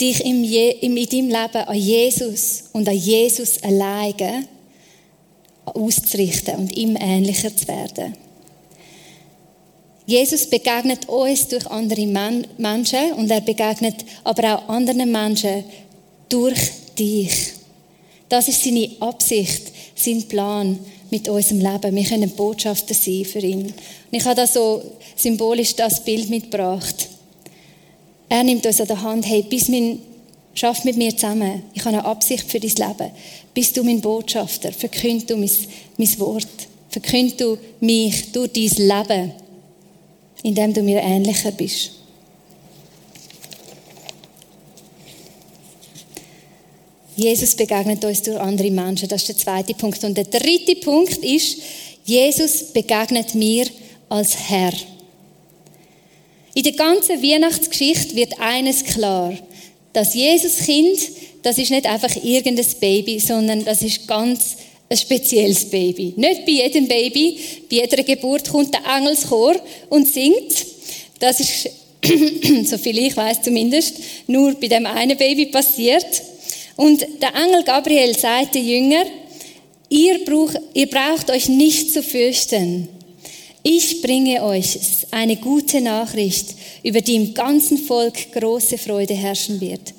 dich 0.00 0.24
in 0.24 0.42
deinem 0.42 1.28
Leben 1.28 1.34
an 1.34 1.76
Jesus 1.76 2.64
und 2.72 2.88
an 2.88 2.96
Jesus 2.96 3.62
alleine 3.62 4.48
auszurichten 5.74 6.56
und 6.56 6.76
ihm 6.76 6.96
ähnlicher 6.96 7.54
zu 7.56 7.68
werden. 7.68 8.14
Jesus 10.06 10.46
begegnet 10.46 11.08
uns 11.08 11.48
durch 11.48 11.66
andere 11.68 12.06
Menschen 12.58 13.12
und 13.16 13.30
er 13.30 13.40
begegnet 13.40 14.04
aber 14.24 14.56
auch 14.56 14.68
anderen 14.68 15.10
Menschen 15.10 15.64
durch 16.28 16.70
dich. 16.98 17.52
Das 18.28 18.48
ist 18.48 18.64
seine 18.64 18.90
Absicht, 19.00 19.70
sein 19.94 20.22
Plan 20.24 20.78
mit 21.10 21.28
unserem 21.28 21.60
Leben. 21.60 21.94
Wir 21.94 22.04
können 22.04 22.30
Botschafter 22.30 22.94
sein 22.94 23.24
für 23.24 23.40
ihn. 23.40 23.66
Und 23.66 23.72
ich 24.10 24.24
habe 24.24 24.36
da 24.36 24.46
so 24.46 24.82
symbolisch 25.16 25.76
das 25.76 26.02
Bild 26.02 26.30
mitgebracht. 26.30 27.08
Er 28.28 28.42
nimmt 28.42 28.64
uns 28.64 28.80
an 28.80 28.86
der 28.86 29.02
Hand, 29.02 29.26
hey, 29.26 29.42
bis 29.42 29.68
mein 29.68 29.98
Schaff 30.54 30.84
mit 30.84 30.96
mir 30.96 31.16
zusammen. 31.16 31.62
Ich 31.72 31.84
habe 31.84 31.96
eine 31.96 32.04
Absicht 32.04 32.50
für 32.50 32.60
dein 32.60 32.70
Leben. 32.70 33.10
Bist 33.54 33.76
du 33.76 33.82
mein 33.82 34.00
Botschafter? 34.00 34.72
Verkünd 34.72 35.28
du 35.30 35.36
mein, 35.36 35.50
mein 35.96 36.18
Wort. 36.18 36.46
Verkünd 36.90 37.40
du 37.40 37.56
mich 37.80 38.32
durch 38.32 38.50
dein 38.52 38.64
Leben, 38.64 39.32
indem 40.42 40.74
du 40.74 40.82
mir 40.82 41.00
ähnlicher 41.00 41.52
bist. 41.52 41.92
Jesus 47.16 47.54
begegnet 47.54 48.04
uns 48.04 48.22
durch 48.22 48.38
andere 48.38 48.70
Menschen. 48.70 49.08
Das 49.08 49.22
ist 49.22 49.28
der 49.28 49.36
zweite 49.36 49.74
Punkt. 49.74 50.02
Und 50.04 50.16
der 50.16 50.24
dritte 50.24 50.76
Punkt 50.76 51.18
ist, 51.18 51.58
Jesus 52.04 52.72
begegnet 52.72 53.34
mir 53.34 53.66
als 54.08 54.36
Herr. 54.48 54.72
In 56.54 56.62
der 56.62 56.72
ganzen 56.72 57.22
Weihnachtsgeschichte 57.22 58.14
wird 58.16 58.38
eines 58.40 58.84
klar. 58.84 59.32
Das 59.92 60.14
Jesuskind, 60.14 60.98
das 61.42 61.58
ist 61.58 61.70
nicht 61.70 61.86
einfach 61.86 62.14
irgendein 62.22 62.66
Baby, 62.80 63.18
sondern 63.18 63.64
das 63.64 63.82
ist 63.82 64.06
ganz 64.06 64.56
ein 64.88 64.96
spezielles 64.96 65.68
Baby. 65.68 66.14
Nicht 66.16 66.44
bei 66.44 66.52
jedem 66.52 66.86
Baby, 66.86 67.38
bei 67.68 67.76
jeder 67.76 68.02
Geburt 68.02 68.48
kommt 68.48 68.72
der 68.72 68.82
Engelschor 68.84 69.54
und 69.88 70.06
singt. 70.06 70.66
Das 71.18 71.40
ist, 71.40 71.68
so 72.68 72.78
viel 72.78 72.98
ich 72.98 73.16
weiß 73.16 73.42
zumindest, 73.42 73.94
nur 74.26 74.54
bei 74.54 74.68
dem 74.68 74.86
einen 74.86 75.16
Baby 75.16 75.46
passiert. 75.46 76.22
Und 76.76 77.00
der 77.20 77.34
Engel 77.34 77.62
Gabriel 77.64 78.16
sagt 78.18 78.54
den 78.54 78.66
Jünger, 78.66 79.04
ihr, 79.88 80.24
braucht, 80.24 80.58
ihr 80.74 80.88
braucht 80.88 81.30
euch 81.30 81.48
nicht 81.48 81.92
zu 81.92 82.02
fürchten. 82.02 82.88
Ich 83.64 84.02
bringe 84.02 84.42
euch 84.42 84.76
eine 85.12 85.36
gute 85.36 85.80
Nachricht, 85.80 86.54
über 86.82 87.00
die 87.00 87.14
im 87.14 87.32
ganzen 87.32 87.78
Volk 87.78 88.32
große 88.32 88.76
Freude 88.76 89.14
herrschen 89.14 89.60
wird. 89.60 89.94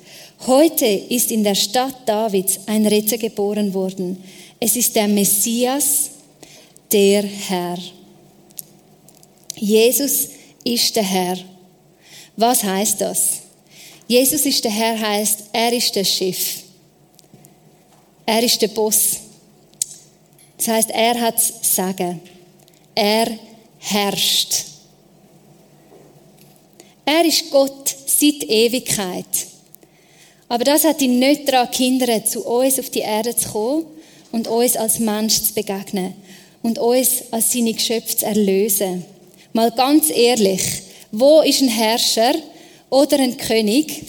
Heute 0.46 0.84
ist 0.84 1.30
in 1.30 1.44
der 1.44 1.54
Stadt 1.54 2.06
Davids 2.06 2.60
ein 2.66 2.86
Retter 2.86 3.16
geboren 3.16 3.72
worden. 3.72 4.22
Es 4.60 4.76
ist 4.76 4.94
der 4.94 5.08
Messias, 5.08 6.10
der 6.92 7.22
Herr. 7.22 7.78
Jesus 9.56 10.28
ist 10.62 10.94
der 10.96 11.02
Herr. 11.02 11.38
Was 12.36 12.62
heißt 12.62 13.00
das? 13.00 13.28
Jesus 14.06 14.44
ist 14.44 14.62
der 14.64 14.72
Herr 14.72 15.00
heißt, 15.00 15.44
er 15.52 15.72
ist 15.72 15.94
der 15.94 16.04
Chef. 16.04 16.38
Er 18.26 18.42
ist 18.42 18.60
der 18.60 18.68
Boss. 18.68 19.20
Das 20.58 20.68
heißt, 20.68 20.90
er 20.90 21.18
hat 21.18 21.40
Sagen. 21.40 22.20
Er 22.94 23.26
herrscht. 23.84 24.64
Er 27.04 27.24
ist 27.24 27.50
Gott 27.50 27.94
seit 28.06 28.44
Ewigkeit. 28.44 29.26
Aber 30.48 30.64
das 30.64 30.84
hat 30.84 31.02
ihn 31.02 31.18
nicht 31.18 31.48
daran 31.48 31.68
gehindert, 31.70 32.28
zu 32.28 32.46
uns 32.46 32.78
auf 32.78 32.90
die 32.90 33.00
Erde 33.00 33.36
zu 33.36 33.48
kommen 33.50 33.86
und 34.32 34.48
uns 34.48 34.76
als 34.76 34.98
Mensch 34.98 35.42
zu 35.42 35.54
begegnen 35.54 36.14
und 36.62 36.78
uns 36.78 37.24
als 37.30 37.52
seine 37.52 37.74
Geschöpfe 37.74 38.16
zu 38.16 38.26
erlösen. 38.26 39.04
Mal 39.52 39.70
ganz 39.72 40.10
ehrlich, 40.10 40.62
wo 41.12 41.40
ist 41.42 41.60
ein 41.60 41.68
Herrscher 41.68 42.34
oder 42.90 43.18
ein 43.18 43.36
König, 43.36 44.02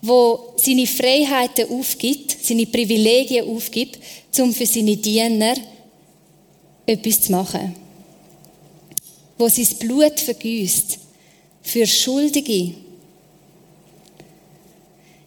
wo 0.00 0.54
seine 0.56 0.86
Freiheiten 0.86 1.70
aufgibt, 1.70 2.36
seine 2.44 2.66
Privilegien 2.66 3.48
aufgibt, 3.48 3.98
um 4.38 4.52
für 4.52 4.66
seine 4.66 4.96
Diener 4.96 5.54
etwas 6.86 7.22
zu 7.22 7.32
machen? 7.32 7.81
Wo 9.42 9.48
sein 9.48 9.66
Blut 9.80 10.20
vergüßt 10.20 10.98
für 11.62 11.84
Schuldige. 11.84 12.74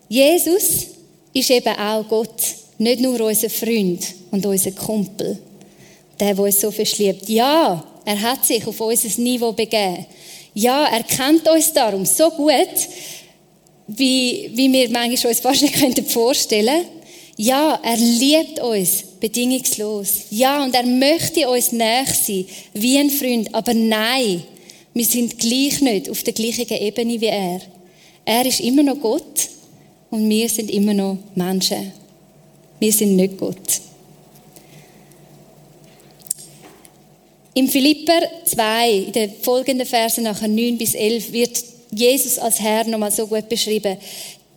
Jesus 0.07 0.87
ist 1.33 1.49
eben 1.49 1.75
auch 1.75 2.07
Gott, 2.07 2.41
nicht 2.77 3.01
nur 3.01 3.19
unser 3.19 3.49
Freund 3.49 4.05
und 4.31 4.45
unser 4.45 4.71
Kumpel, 4.71 5.37
der, 6.17 6.33
der 6.33 6.43
uns 6.43 6.61
so 6.61 6.71
verschliebt. 6.71 7.27
Ja, 7.27 7.83
er 8.05 8.21
hat 8.21 8.45
sich 8.45 8.65
auf 8.65 8.79
unser 8.79 9.21
Niveau 9.21 9.51
begeben. 9.51 10.05
Ja, 10.53 10.85
er 10.85 11.03
kennt 11.03 11.45
uns 11.49 11.73
darum 11.73 12.05
so 12.05 12.29
gut, 12.29 12.69
wie, 13.87 14.49
wie 14.53 14.71
wir 14.71 14.89
manchmal 14.91 15.31
uns 15.31 15.41
fast 15.41 15.61
nicht 15.61 16.09
vorstellen 16.09 16.85
können. 16.85 17.04
Ja, 17.37 17.79
er 17.83 17.97
liebt 17.97 18.59
uns 18.61 19.03
bedingungslos. 19.19 20.25
Ja, 20.29 20.63
und 20.63 20.73
er 20.73 20.85
möchte 20.85 21.49
uns 21.49 21.71
näher 21.71 22.05
sein, 22.05 22.45
wie 22.73 22.97
ein 22.97 23.09
Freund. 23.09 23.53
Aber 23.53 23.73
nein, 23.73 24.43
wir 24.93 25.05
sind 25.05 25.37
gleich 25.37 25.81
nicht 25.81 26.09
auf 26.09 26.23
der 26.23 26.33
gleichen 26.33 26.69
Ebene 26.69 27.19
wie 27.19 27.25
er. 27.25 27.61
Er 28.23 28.45
ist 28.45 28.61
immer 28.61 28.83
noch 28.83 28.99
Gott 29.01 29.49
und 30.09 30.29
wir 30.29 30.47
sind 30.47 30.71
immer 30.71 30.93
noch 30.93 31.17
Menschen. 31.35 31.91
Wir 32.79 32.93
sind 32.93 33.15
nicht 33.15 33.37
Gott. 33.37 33.81
Im 37.53 37.67
Philipper 37.67 38.21
2, 38.45 38.91
in 38.91 39.11
den 39.11 39.31
folgenden 39.41 39.87
Versen 39.87 40.23
nachher 40.25 40.47
9 40.47 40.77
bis 40.77 40.93
11, 40.93 41.31
wird 41.31 41.63
Jesus 41.91 42.37
als 42.37 42.59
Herr 42.59 42.85
nochmal 42.85 43.11
so 43.11 43.27
gut 43.27 43.47
beschrieben. 43.47 43.97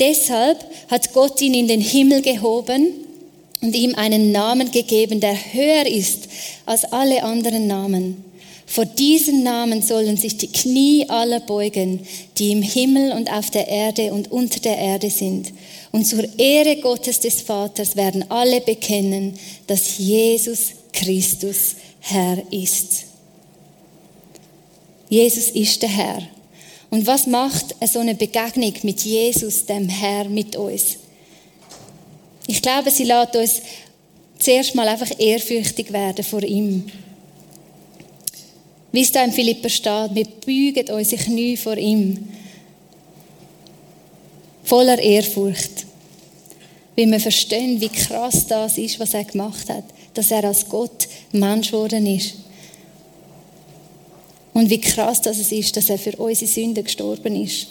Deshalb 0.00 0.64
hat 0.88 1.12
Gott 1.12 1.40
ihn 1.40 1.54
in 1.54 1.68
den 1.68 1.80
Himmel 1.80 2.22
gehoben 2.22 2.92
und 3.60 3.74
ihm 3.74 3.94
einen 3.94 4.30
Namen 4.30 4.70
gegeben, 4.70 5.20
der 5.20 5.34
höher 5.52 5.86
ist 5.86 6.28
als 6.66 6.84
alle 6.84 7.22
anderen 7.22 7.66
Namen. 7.66 8.24
Vor 8.66 8.84
diesen 8.84 9.42
Namen 9.42 9.80
sollen 9.80 10.18
sich 10.18 10.36
die 10.36 10.52
Knie 10.52 11.08
aller 11.08 11.40
beugen, 11.40 12.06
die 12.36 12.52
im 12.52 12.60
Himmel 12.60 13.12
und 13.12 13.32
auf 13.32 13.50
der 13.50 13.66
Erde 13.66 14.12
und 14.12 14.30
unter 14.30 14.60
der 14.60 14.76
Erde 14.76 15.08
sind. 15.08 15.52
Und 15.90 16.04
zur 16.04 16.38
Ehre 16.38 16.76
Gottes 16.76 17.20
des 17.20 17.40
Vaters 17.40 17.96
werden 17.96 18.30
alle 18.30 18.60
bekennen, 18.60 19.38
dass 19.66 19.96
Jesus 19.96 20.72
Christus 20.92 21.76
Herr 22.00 22.42
ist. 22.50 23.06
Jesus 25.08 25.48
ist 25.48 25.80
der 25.80 25.88
Herr. 25.88 26.22
Und 26.90 27.06
was 27.06 27.26
macht 27.26 27.74
so 27.86 27.98
eine 27.98 28.14
Begegnung 28.14 28.72
mit 28.82 29.00
Jesus, 29.02 29.66
dem 29.66 29.88
Herr, 29.88 30.24
mit 30.28 30.56
uns? 30.56 30.96
Ich 32.46 32.62
glaube, 32.62 32.90
sie 32.90 33.04
lässt 33.04 33.36
uns 33.36 33.62
zuerst 34.38 34.74
mal 34.74 34.88
einfach 34.88 35.10
ehrfürchtig 35.18 35.92
werden 35.92 36.24
vor 36.24 36.42
ihm. 36.42 36.86
Wie 38.90 39.02
es 39.02 39.12
da 39.12 39.22
im 39.22 39.32
Philipper 39.32 39.68
steht, 39.68 40.14
wir 40.14 40.24
beugen 40.24 40.90
unsere 40.94 41.22
Knie 41.22 41.56
vor 41.58 41.76
ihm. 41.76 42.28
Voller 44.64 44.98
Ehrfurcht. 44.98 45.86
Weil 46.96 47.10
wir 47.10 47.20
verstehen, 47.20 47.80
wie 47.80 47.90
krass 47.90 48.46
das 48.46 48.78
ist, 48.78 48.98
was 48.98 49.14
er 49.14 49.24
gemacht 49.24 49.68
hat. 49.68 49.84
Dass 50.14 50.30
er 50.30 50.44
als 50.44 50.68
Gott 50.68 51.06
Mensch 51.32 51.70
geworden 51.70 52.06
ist. 52.06 52.34
Und 54.58 54.70
wie 54.70 54.80
krass 54.80 55.22
das 55.22 55.38
ist, 55.52 55.76
dass 55.76 55.88
er 55.88 55.98
für 55.98 56.16
unsere 56.16 56.50
Sünden 56.50 56.82
gestorben 56.82 57.40
ist. 57.40 57.68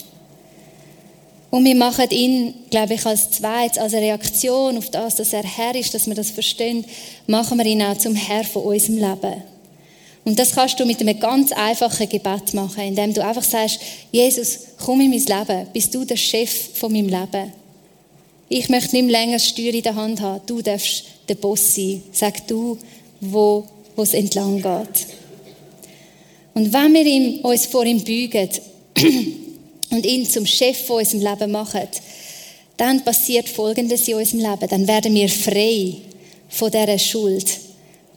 Und 1.52 1.65
wir 1.65 1.76
machen 1.76 2.10
ihn, 2.12 2.54
glaube 2.69 2.93
ich, 2.93 3.06
als 3.06 3.30
zweites, 3.30 3.78
als 3.78 3.91
Reaktion 3.91 4.78
auf 4.78 4.89
das, 4.89 5.17
dass 5.17 5.34
er 5.34 5.43
Herr 5.43 5.76
ist, 5.76 5.93
dass 5.93 6.08
wir 6.08 6.15
das 6.15 6.32
verstehen, 6.32 6.86
machen 7.28 7.58
wir 7.58 7.65
ihn 7.65 7.82
auch 7.82 7.97
zum 7.97 8.15
Herr 8.15 8.45
von 8.45 8.63
unserem 8.63 9.00
Leben. 9.00 9.43
Und 10.23 10.39
das 10.39 10.56
kannst 10.56 10.80
du 10.80 10.86
mit 10.86 11.02
einem 11.02 11.19
ganz 11.19 11.52
einfachen 11.52 12.08
Gebet 12.08 12.54
machen, 12.54 12.82
indem 12.82 13.13
du 13.13 13.21
einfach 13.21 13.43
sagst, 13.43 13.82
Jesus, 14.13 14.60
komm 14.78 15.02
in 15.02 15.10
mein 15.10 15.19
Leben, 15.19 15.67
bist 15.73 15.93
du 15.93 16.06
der 16.06 16.15
Chef 16.15 16.69
von 16.73 16.93
meinem 16.93 17.10
Leben. 17.10 17.52
Ich 18.47 18.69
möchte 18.69 18.95
nicht 18.95 19.12
länger 19.12 19.34
das 19.34 19.50
Steuer 19.50 19.73
in 19.73 19.84
der 19.84 19.95
Hand 19.95 20.21
haben, 20.21 20.39
du 20.45 20.62
darfst 20.62 21.04
der 21.28 21.36
Boss 21.36 21.76
sein. 21.76 22.02
Sag 22.13 22.47
du, 22.47 22.78
wo 23.19 23.65
es 23.97 24.13
entlang 24.13 24.62
geht. 24.62 25.26
Und 26.58 26.74
wenn 26.74 26.91
wir 26.91 27.06
ihm, 27.06 27.39
uns 27.41 27.67
vor 27.67 27.86
ihm 27.86 28.04
beugen 28.04 28.50
und 29.91 30.04
ihn 30.04 30.28
zum 30.28 30.43
Chef 30.43 30.88
von 30.88 30.98
unserem 30.98 31.22
Leben 31.22 31.52
machen, 31.52 31.88
dann 32.78 33.06
passiert 33.06 33.48
Folgendes 33.48 34.08
in 34.08 34.15
unserem 34.15 34.39
Leben. 34.39 34.67
Dann 34.67 34.88
werden 34.88 35.13
wir 35.13 35.30
frei 35.30 35.98
von 36.50 36.72
dieser 36.72 36.98
Schuld 36.98 37.46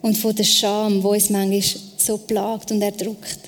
und 0.00 0.16
von 0.16 0.34
der 0.34 0.44
Scham, 0.44 1.02
wo 1.02 1.10
uns 1.10 1.28
manchmal 1.28 1.62
so 1.98 2.16
plagt 2.16 2.72
und 2.72 2.80
erdrückt. 2.80 3.40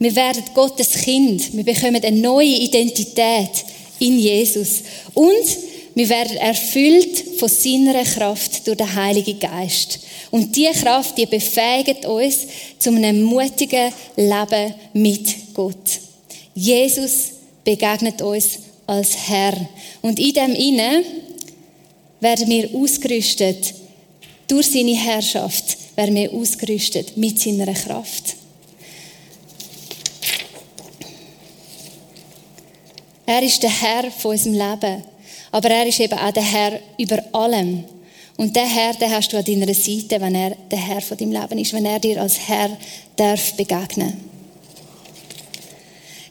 Wir 0.00 0.16
werden 0.16 0.42
Gottes 0.52 0.94
Kind. 0.94 1.54
Wir 1.54 1.62
bekommen 1.62 2.02
eine 2.02 2.16
neue 2.16 2.56
Identität 2.56 3.64
in 4.00 4.18
Jesus. 4.18 4.80
Und 5.14 5.46
wir 5.94 6.08
werden 6.08 6.36
erfüllt 6.38 7.38
von 7.38 7.48
seiner 7.48 8.02
Kraft 8.04 8.66
durch 8.66 8.78
den 8.78 8.94
Heiligen 8.94 9.38
Geist. 9.38 10.00
Und 10.30 10.56
diese 10.56 10.72
Kraft, 10.72 11.18
die 11.18 11.26
befähigt 11.26 12.06
uns 12.06 12.46
zu 12.78 12.90
einem 12.90 13.22
mutigen 13.22 13.92
Leben 14.16 14.74
mit 14.94 15.54
Gott. 15.54 16.00
Jesus 16.54 17.32
begegnet 17.64 18.22
uns 18.22 18.58
als 18.86 19.28
Herr. 19.28 19.54
Und 20.00 20.18
in 20.18 20.32
dem 20.32 20.54
Inne 20.54 21.04
werden 22.20 22.48
wir 22.48 22.74
ausgerüstet 22.74 23.74
durch 24.48 24.70
seine 24.70 24.96
Herrschaft, 24.96 25.76
werden 25.96 26.14
wir 26.14 26.32
ausgerüstet 26.32 27.16
mit 27.16 27.38
seiner 27.38 27.72
Kraft. 27.72 28.36
Er 33.26 33.42
ist 33.42 33.62
der 33.62 33.70
Herr 33.70 34.10
von 34.10 34.32
unserem 34.32 34.54
Leben. 34.54 35.11
Aber 35.52 35.70
er 35.70 35.86
ist 35.86 36.00
eben 36.00 36.18
auch 36.18 36.32
der 36.32 36.42
Herr 36.42 36.80
über 36.98 37.22
allem. 37.32 37.84
Und 38.36 38.56
der 38.56 38.66
Herr, 38.66 38.94
den 38.94 39.10
hast 39.10 39.32
du 39.32 39.36
an 39.36 39.44
deiner 39.44 39.72
Seite, 39.74 40.20
wenn 40.20 40.34
er 40.34 40.56
der 40.70 40.78
Herr 40.78 41.00
von 41.00 41.16
deinem 41.16 41.32
Leben 41.32 41.58
ist, 41.58 41.72
wenn 41.74 41.84
er 41.84 42.00
dir 42.00 42.20
als 42.20 42.48
Herr 42.48 42.70
darf 43.14 43.52
begegnen. 43.52 44.32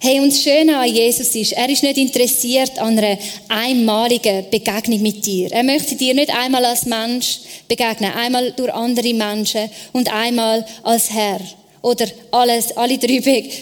Hey, 0.04 0.20
und 0.20 0.34
das 0.34 0.42
Schöne 0.42 0.80
an 0.80 0.92
Jesus 0.92 1.36
ist, 1.36 1.52
er 1.52 1.70
ist 1.70 1.84
nicht 1.84 1.98
interessiert 2.00 2.80
an 2.80 2.98
einer 2.98 3.20
einmaligen 3.48 4.50
Begegnung 4.50 5.00
mit 5.00 5.24
dir. 5.24 5.52
Er 5.52 5.62
möchte 5.62 5.96
dir 5.96 6.16
nicht 6.16 6.36
einmal 6.36 6.66
als 6.66 6.88
Mensch 6.88 7.42
begegnen, 7.68 8.12
einmal 8.12 8.52
durch 8.54 8.74
andere 8.74 9.14
Menschen 9.14 9.70
und 9.94 10.12
einmal 10.12 10.66
als 10.82 11.12
Herr 11.12 11.40
oder 11.82 12.08
alles, 12.32 12.76
alle 12.78 12.98
drei 12.98 13.20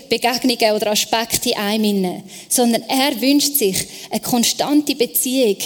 Begegnungen 0.09 0.75
oder 0.75 0.91
Aspekte 0.91 1.55
einminnen, 1.55 2.23
sondern 2.49 2.83
er 2.87 3.19
wünscht 3.21 3.55
sich 3.55 3.77
eine 4.09 4.19
konstante 4.19 4.95
Beziehung 4.95 5.57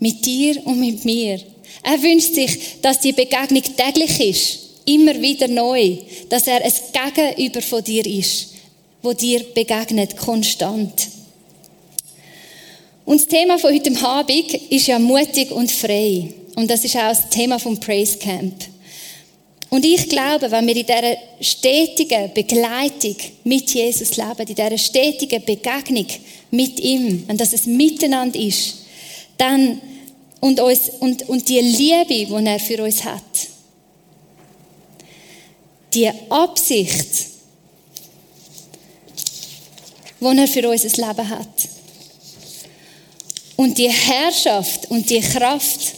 mit 0.00 0.24
dir 0.24 0.66
und 0.66 0.80
mit 0.80 1.04
mir. 1.04 1.40
Er 1.82 2.02
wünscht 2.02 2.34
sich, 2.34 2.80
dass 2.82 3.00
die 3.00 3.12
Begegnung 3.12 3.62
täglich 3.62 4.20
ist, 4.20 4.58
immer 4.86 5.20
wieder 5.20 5.48
neu, 5.48 5.98
dass 6.28 6.46
er 6.46 6.64
ein 6.64 6.72
Gegenüber 7.14 7.62
von 7.62 7.84
dir 7.84 8.04
ist 8.06 8.50
wo 9.02 9.12
dir 9.12 9.44
begegnet, 9.54 10.16
konstant. 10.16 11.08
Und 13.04 13.20
das 13.20 13.26
Thema 13.26 13.58
von 13.58 13.72
heute 13.72 14.04
Abend 14.04 14.54
ist 14.70 14.86
ja 14.86 14.98
mutig 14.98 15.50
und 15.50 15.70
frei. 15.70 16.32
Und 16.56 16.70
das 16.70 16.84
ist 16.84 16.96
auch 16.96 17.08
das 17.08 17.28
Thema 17.30 17.58
vom 17.58 17.80
Praise 17.80 18.18
Camp. 18.18 18.54
Und 19.70 19.84
ich 19.84 20.08
glaube, 20.08 20.50
wenn 20.50 20.66
wir 20.66 20.76
in 20.76 20.84
dieser 20.84 21.16
stetigen 21.40 22.34
Begleitung 22.34 23.16
mit 23.44 23.70
Jesus 23.70 24.16
leben, 24.16 24.48
in 24.48 24.54
dieser 24.54 24.76
stetigen 24.76 25.44
Begegnung 25.44 26.06
mit 26.50 26.80
ihm, 26.80 27.22
wenn 27.28 27.36
das 27.36 27.52
ein 27.54 27.76
Miteinander 27.76 28.38
ist, 28.38 28.78
dann 29.38 29.80
und, 30.40 30.58
uns, 30.58 30.90
und, 30.98 31.28
und 31.28 31.48
die 31.48 31.60
Liebe, 31.60 32.26
die 32.26 32.46
er 32.46 32.58
für 32.58 32.82
uns 32.82 33.04
hat, 33.04 33.22
die 35.94 36.10
Absicht, 36.28 37.26
die 40.20 40.24
er 40.24 40.48
für 40.48 40.68
unser 40.68 41.06
Leben 41.06 41.28
hat. 41.28 41.68
Und 43.56 43.76
die 43.76 43.90
Herrschaft 43.90 44.90
und 44.90 45.08
die 45.08 45.20
Kraft, 45.20 45.92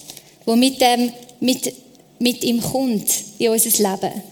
die 0.47 0.57
mit, 0.57 0.81
dem, 0.81 1.13
mit, 1.41 1.73
mit 2.23 2.43
ihm 2.45 2.61
kommt 2.61 3.11
in 3.39 3.51
unser 3.51 3.91
Leben. 3.91 4.23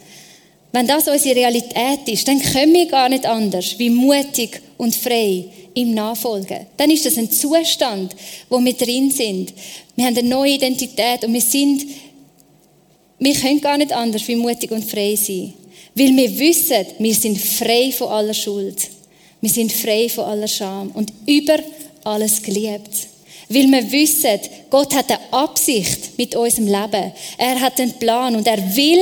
Wenn 0.72 0.86
das 0.86 1.08
unsere 1.08 1.36
Realität 1.36 2.06
ist, 2.06 2.28
dann 2.28 2.40
können 2.40 2.72
wir 2.72 2.86
gar 2.86 3.08
nicht 3.08 3.26
anders 3.26 3.76
wie 3.78 3.90
mutig 3.90 4.62
und 4.78 4.94
frei 4.94 5.46
ihm 5.74 5.94
nachfolgen. 5.94 6.66
Dann 6.76 6.90
ist 6.90 7.06
das 7.06 7.18
ein 7.18 7.30
Zustand, 7.30 8.14
wo 8.48 8.64
wir 8.64 8.72
drin 8.74 9.10
sind. 9.10 9.52
Wir 9.96 10.06
haben 10.06 10.16
eine 10.16 10.28
neue 10.28 10.52
Identität 10.52 11.24
und 11.24 11.32
wir 11.32 11.40
sind, 11.40 11.84
wir 13.18 13.34
können 13.34 13.60
gar 13.60 13.76
nicht 13.76 13.92
anders 13.92 14.26
wie 14.28 14.36
mutig 14.36 14.70
und 14.70 14.84
frei 14.84 15.16
sein. 15.16 15.52
Weil 15.94 16.16
wir 16.16 16.38
wissen, 16.38 16.86
wir 16.98 17.14
sind 17.14 17.38
frei 17.38 17.92
von 17.92 18.08
aller 18.08 18.34
Schuld. 18.34 18.88
Wir 19.40 19.50
sind 19.50 19.72
frei 19.72 20.08
von 20.08 20.24
aller 20.24 20.48
Scham 20.48 20.90
und 20.92 21.12
über 21.26 21.58
alles 22.04 22.42
geliebt. 22.42 23.09
Weil 23.52 23.66
wir 23.66 23.90
wissen, 23.90 24.38
Gott 24.70 24.94
hat 24.94 25.10
eine 25.10 25.32
Absicht 25.32 26.16
mit 26.16 26.36
unserem 26.36 26.68
Leben. 26.68 27.12
Er 27.36 27.60
hat 27.60 27.80
einen 27.80 27.92
Plan 27.94 28.36
und 28.36 28.46
er 28.46 28.76
will 28.76 29.00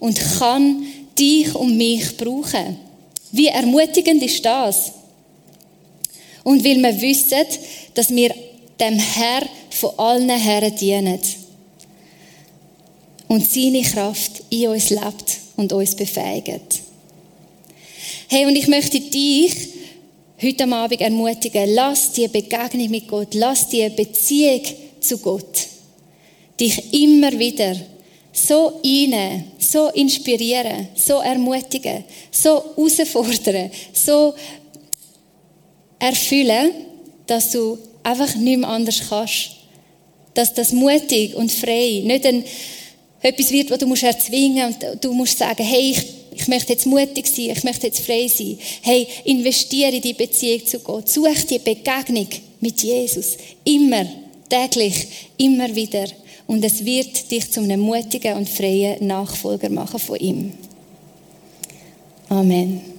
und 0.00 0.20
kann 0.38 0.86
dich 1.18 1.54
und 1.54 1.78
mich 1.78 2.14
brauchen. 2.18 2.76
Wie 3.32 3.46
ermutigend 3.46 4.22
ist 4.22 4.44
das? 4.44 4.92
Und 6.44 6.62
weil 6.62 6.76
wir 6.76 7.00
wissen, 7.00 7.46
dass 7.94 8.14
wir 8.14 8.34
dem 8.78 8.98
Herr 8.98 9.46
von 9.70 9.98
allen 9.98 10.28
Herren 10.28 10.76
dienen. 10.76 11.18
Und 13.28 13.50
seine 13.50 13.80
Kraft 13.80 14.42
in 14.50 14.68
uns 14.68 14.90
lebt 14.90 15.40
und 15.56 15.72
uns 15.72 15.96
befähigt. 15.96 16.80
Hey, 18.28 18.44
und 18.44 18.56
ich 18.56 18.68
möchte 18.68 19.00
dich 19.00 19.75
heute 20.42 20.70
Abend 20.70 21.00
ermutigen, 21.00 21.74
lass 21.74 22.12
die 22.12 22.28
Begegnung 22.28 22.90
mit 22.90 23.08
Gott, 23.08 23.34
lass 23.34 23.68
die 23.68 23.88
Beziehung 23.88 24.62
zu 25.00 25.18
Gott 25.18 25.68
dich 26.58 26.92
immer 26.92 27.32
wieder 27.38 27.76
so 28.32 28.80
einnehmen, 28.84 29.44
so 29.58 29.88
inspirieren, 29.88 30.88
so 30.94 31.20
ermutigen, 31.20 32.04
so 32.30 32.62
herausfordern, 32.76 33.70
so 33.92 34.34
erfüllen, 35.98 36.72
dass 37.26 37.50
du 37.52 37.78
einfach 38.02 38.34
nicht 38.36 38.58
mehr 38.58 38.68
anders 38.68 39.00
kannst. 39.08 39.50
Dass 40.34 40.52
das 40.52 40.72
mutig 40.72 41.34
und 41.34 41.50
frei 41.50 42.02
nicht 42.04 42.26
ein, 42.26 42.44
etwas 43.22 43.50
wird, 43.50 43.70
was 43.70 43.78
du 43.78 43.86
musst 43.86 44.02
erzwingen 44.02 44.66
und 44.66 45.04
du 45.04 45.12
musst 45.14 45.38
sagen, 45.38 45.64
hey, 45.64 45.92
ich 45.92 46.04
ich 46.36 46.48
möchte 46.48 46.72
jetzt 46.74 46.86
mutig 46.86 47.26
sein, 47.26 47.50
ich 47.50 47.64
möchte 47.64 47.86
jetzt 47.86 48.00
frei 48.00 48.28
sein. 48.28 48.58
Hey, 48.82 49.06
investiere 49.24 49.92
in 49.92 50.02
die 50.02 50.12
Beziehung 50.12 50.66
zu 50.66 50.80
Gott. 50.80 51.08
Such 51.08 51.44
die 51.48 51.58
Begegnung 51.58 52.28
mit 52.60 52.82
Jesus. 52.82 53.36
Immer, 53.64 54.06
täglich, 54.48 55.06
immer 55.38 55.74
wieder. 55.74 56.06
Und 56.46 56.64
es 56.64 56.84
wird 56.84 57.30
dich 57.30 57.50
zu 57.50 57.60
einem 57.60 57.80
mutigen 57.80 58.36
und 58.36 58.48
freien 58.48 59.06
Nachfolger 59.06 59.70
machen 59.70 59.98
von 59.98 60.16
ihm. 60.16 60.52
Amen. 62.28 62.95